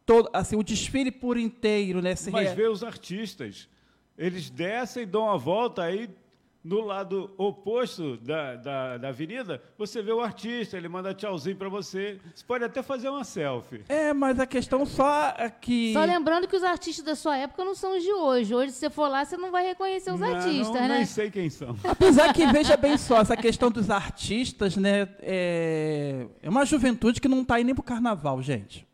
[0.05, 2.15] todo, assim, o desfile por inteiro, né?
[2.15, 3.67] Se Mas re- vê os artistas.
[4.17, 6.09] Eles descem, dão a volta aí
[6.63, 11.69] no lado oposto da, da, da avenida, você vê o artista, ele manda tchauzinho para
[11.69, 12.19] você.
[12.35, 13.83] Você pode até fazer uma selfie.
[13.89, 17.65] É, mas a questão só é que Só lembrando que os artistas da sua época
[17.65, 18.53] não são os de hoje.
[18.53, 20.97] Hoje, se você for lá, você não vai reconhecer os Não, artistas, não, né?
[20.97, 21.75] Nem sei quem são.
[21.83, 25.07] Apesar que, veja bem só, essa questão dos artistas, né?
[25.19, 28.87] É, é uma juventude que não está indo nem pro carnaval, gente.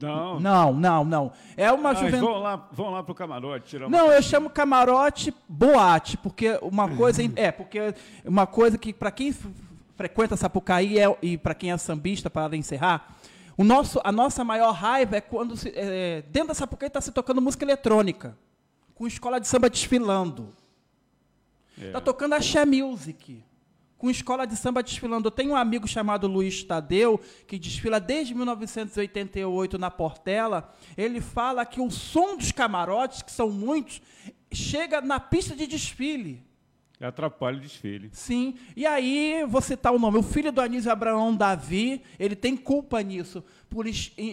[0.00, 0.40] Não.
[0.40, 1.32] Não, não, não.
[1.56, 2.22] É uma Mas juventude.
[2.24, 7.22] vão lá, vão lá pro camarote tirar Não, eu chamo camarote boate, porque uma coisa
[7.36, 9.32] é porque uma coisa que para quem
[9.96, 13.14] frequenta Sapucaí é- e para quem é sambista para encerrar,
[13.56, 17.12] o nosso a nossa maior raiva é quando se- é, dentro da Sapucaí está se
[17.12, 18.36] tocando música eletrônica,
[18.94, 20.48] com escola de samba desfilando.
[21.80, 21.86] É.
[21.86, 23.44] Está tocando axé music.
[24.02, 25.28] Com escola de samba desfilando.
[25.28, 30.74] Eu tenho um amigo chamado Luiz Tadeu, que desfila desde 1988 na Portela.
[30.96, 34.02] Ele fala que o som dos camarotes, que são muitos,
[34.52, 36.44] chega na pista de desfile.
[37.08, 38.08] Atrapalha o desfile.
[38.12, 38.54] Sim.
[38.76, 40.18] E aí, vou citar o nome.
[40.18, 43.84] O filho do Anísio Abraão Davi, ele tem culpa nisso, por,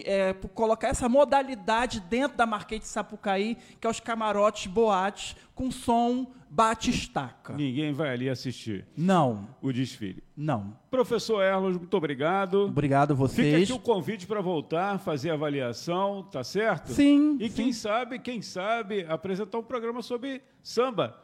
[0.04, 5.34] é, por colocar essa modalidade dentro da Marquês de Sapucaí, que é os camarotes boates,
[5.54, 7.52] com som bate-estaca.
[7.54, 10.22] Ninguém vai ali assistir Não, o desfile.
[10.36, 10.76] não.
[10.90, 12.64] Professor Erlos, muito obrigado.
[12.66, 13.62] Obrigado a Fica vocês.
[13.70, 16.92] aqui o convite para voltar, fazer a avaliação, tá certo?
[16.92, 17.54] Sim, E sim.
[17.54, 21.16] quem sabe, quem sabe, apresentar um programa sobre samba.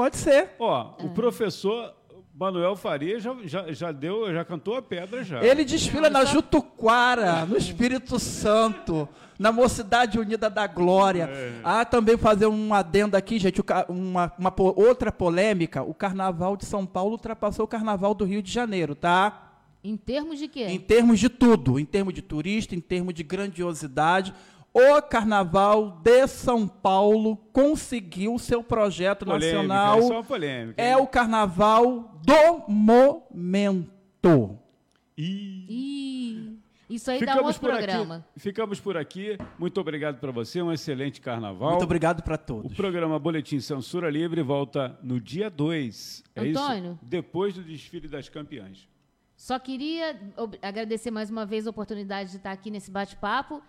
[0.00, 0.52] Pode ser.
[0.58, 1.04] Ó, É.
[1.04, 1.92] o professor
[2.34, 5.44] Manuel Faria já, já, já deu, já cantou a pedra já.
[5.44, 9.06] Ele desfila Não, na só- Jutuquara, no Espírito Santo,
[9.38, 11.24] na Mocidade Unida da Glória.
[11.30, 11.60] É.
[11.62, 16.86] Ah, também fazer um adendo aqui, gente, uma, uma outra polêmica, o Carnaval de São
[16.86, 19.48] Paulo ultrapassou o Carnaval do Rio de Janeiro, tá?
[19.84, 20.64] Em termos de quê?
[20.64, 24.32] Em termos de tudo, em termos de turista, em termos de grandiosidade,
[24.72, 29.98] o Carnaval de São Paulo conseguiu seu projeto polêmica, nacional.
[29.98, 30.82] É uma polêmica.
[30.82, 34.58] É o Carnaval do momento.
[35.16, 36.56] Ih,
[36.88, 38.16] isso aí dá ficamos outro por programa.
[38.16, 38.40] aqui.
[38.40, 39.38] Ficamos por aqui.
[39.58, 40.60] Muito obrigado para você.
[40.62, 41.70] Um excelente carnaval.
[41.70, 42.74] Muito obrigado para O todos.
[42.74, 46.24] programa Boletim Censura Livre volta no dia 2.
[46.34, 46.92] É Antônio?
[46.92, 46.98] isso?
[47.02, 48.88] Depois do desfile das campeãs.
[49.36, 50.18] Só queria
[50.60, 53.62] agradecer mais uma vez a oportunidade de estar aqui nesse bate-papo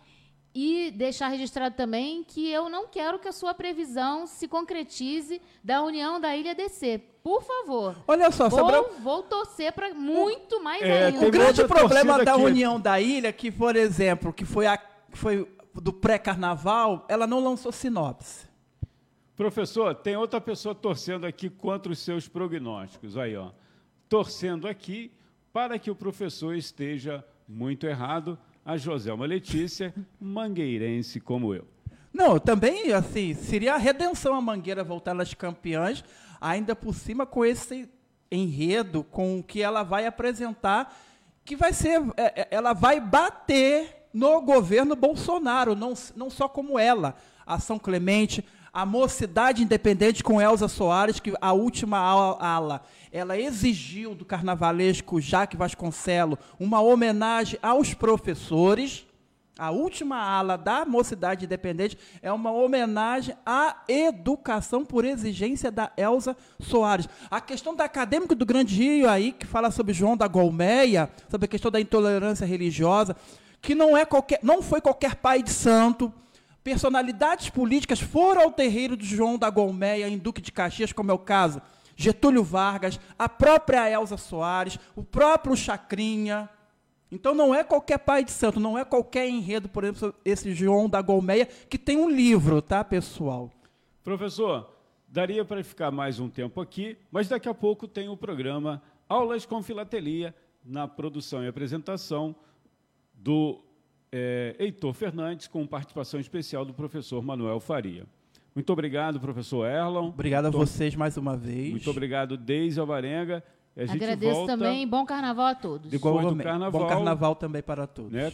[0.54, 5.82] e deixar registrado também que eu não quero que a sua previsão se concretize da
[5.82, 7.02] união da Ilha DC.
[7.24, 7.96] Por favor.
[8.08, 11.26] Olha só, Vou, sobre vou torcer para muito mais É, ainda.
[11.28, 12.42] o grande problema da aqui.
[12.44, 17.40] União da Ilha, que, por exemplo, que foi, a, que foi do pré-carnaval, ela não
[17.44, 18.46] lançou sinopse.
[19.36, 23.16] Professor, tem outra pessoa torcendo aqui contra os seus prognósticos.
[23.18, 23.52] Aí, ó.
[24.10, 25.12] Torcendo aqui
[25.54, 28.38] para que o professor esteja muito errado.
[28.64, 31.68] A Joselma Letícia, mangueirense como eu.
[32.14, 36.04] Não, também, assim, seria a redenção a Mangueira voltar nas campeãs,
[36.40, 37.90] ainda por cima com esse
[38.32, 40.96] enredo, com o que ela vai apresentar,
[41.44, 46.78] que vai ser, é, é, ela vai bater no governo Bolsonaro, não, não só como
[46.78, 53.38] ela, a São Clemente, a Mocidade Independente com Elza Soares, que a última ala, ela
[53.38, 59.06] exigiu do carnavalesco Jaque Vasconcelo uma homenagem aos professores,
[59.62, 66.36] A última ala da Mocidade Independente é uma homenagem à educação por exigência da Elza
[66.60, 67.08] Soares.
[67.30, 71.46] A questão da acadêmico do Grande Rio aí, que fala sobre João da Golmeia, sobre
[71.46, 73.16] a questão da intolerância religiosa,
[73.62, 76.12] que não é qualquer, não foi qualquer pai de santo.
[76.64, 81.14] Personalidades políticas foram ao terreiro de João da Golmeia em Duque de Caxias, como é
[81.14, 81.62] o caso
[81.96, 86.50] Getúlio Vargas, a própria Elza Soares, o próprio Chacrinha.
[87.12, 90.88] Então não é qualquer pai de santo, não é qualquer enredo, por exemplo, esse João
[90.88, 93.52] da Golmeia, que tem um livro, tá, pessoal?
[94.04, 94.72] Professor,
[95.08, 99.46] daria para ficar mais um tempo aqui, mas daqui a pouco tem o programa Aulas
[99.46, 100.34] com Filatelia,
[100.64, 102.36] na produção e apresentação
[103.14, 103.62] do
[104.12, 108.06] é, Heitor Fernandes, com participação especial do professor Manuel Faria.
[108.54, 110.10] Muito obrigado, professor Erlon.
[110.10, 111.72] Obrigado a vocês mais uma vez.
[111.72, 113.42] Muito obrigado, Deise Alvarenga.
[113.78, 114.86] A gente Agradeço volta também.
[114.86, 115.94] Bom carnaval a todos.
[115.94, 116.44] Igualmente.
[116.44, 118.12] Carnaval, Bom carnaval também para todos.
[118.12, 118.34] Né?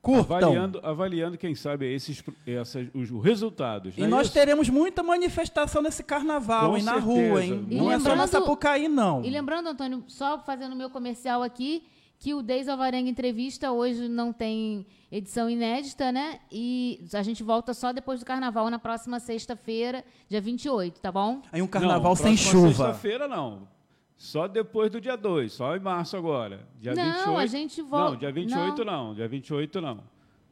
[0.00, 0.36] Curtam.
[0.36, 3.96] Avaliando, avaliando, quem sabe, esses, essas, os resultados.
[3.96, 4.34] E é nós isso?
[4.34, 7.66] teremos muita manifestação nesse carnaval, Com hein, na rua, hein?
[7.70, 9.24] E não é só na Sapucaí, não.
[9.24, 11.84] E lembrando, Antônio, só fazendo meu comercial aqui,
[12.24, 16.40] que o Deis Alvarenga Entrevista hoje não tem edição inédita, né?
[16.50, 21.42] E a gente volta só depois do carnaval, na próxima sexta-feira, dia 28, tá bom?
[21.52, 22.68] Aí um carnaval não, sem chuva.
[22.68, 23.68] Sexta-feira não.
[24.16, 26.66] Só depois do dia 2, só em março agora.
[26.80, 28.12] Dia não, 28, a gente volta.
[28.12, 29.08] Não, dia 28 não.
[29.08, 30.00] não, dia 28 não.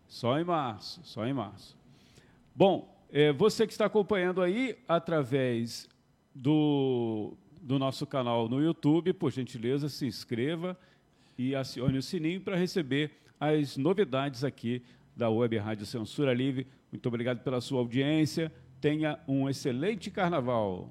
[0.06, 1.74] Só em março, só em março.
[2.54, 5.88] Bom, é, você que está acompanhando aí através
[6.34, 10.76] do, do nosso canal no YouTube, por gentileza, se inscreva
[11.36, 14.82] e acione o sininho para receber as novidades aqui
[15.16, 16.66] da Web Rádio Censura Livre.
[16.90, 18.52] Muito obrigado pela sua audiência.
[18.80, 20.90] Tenha um excelente carnaval.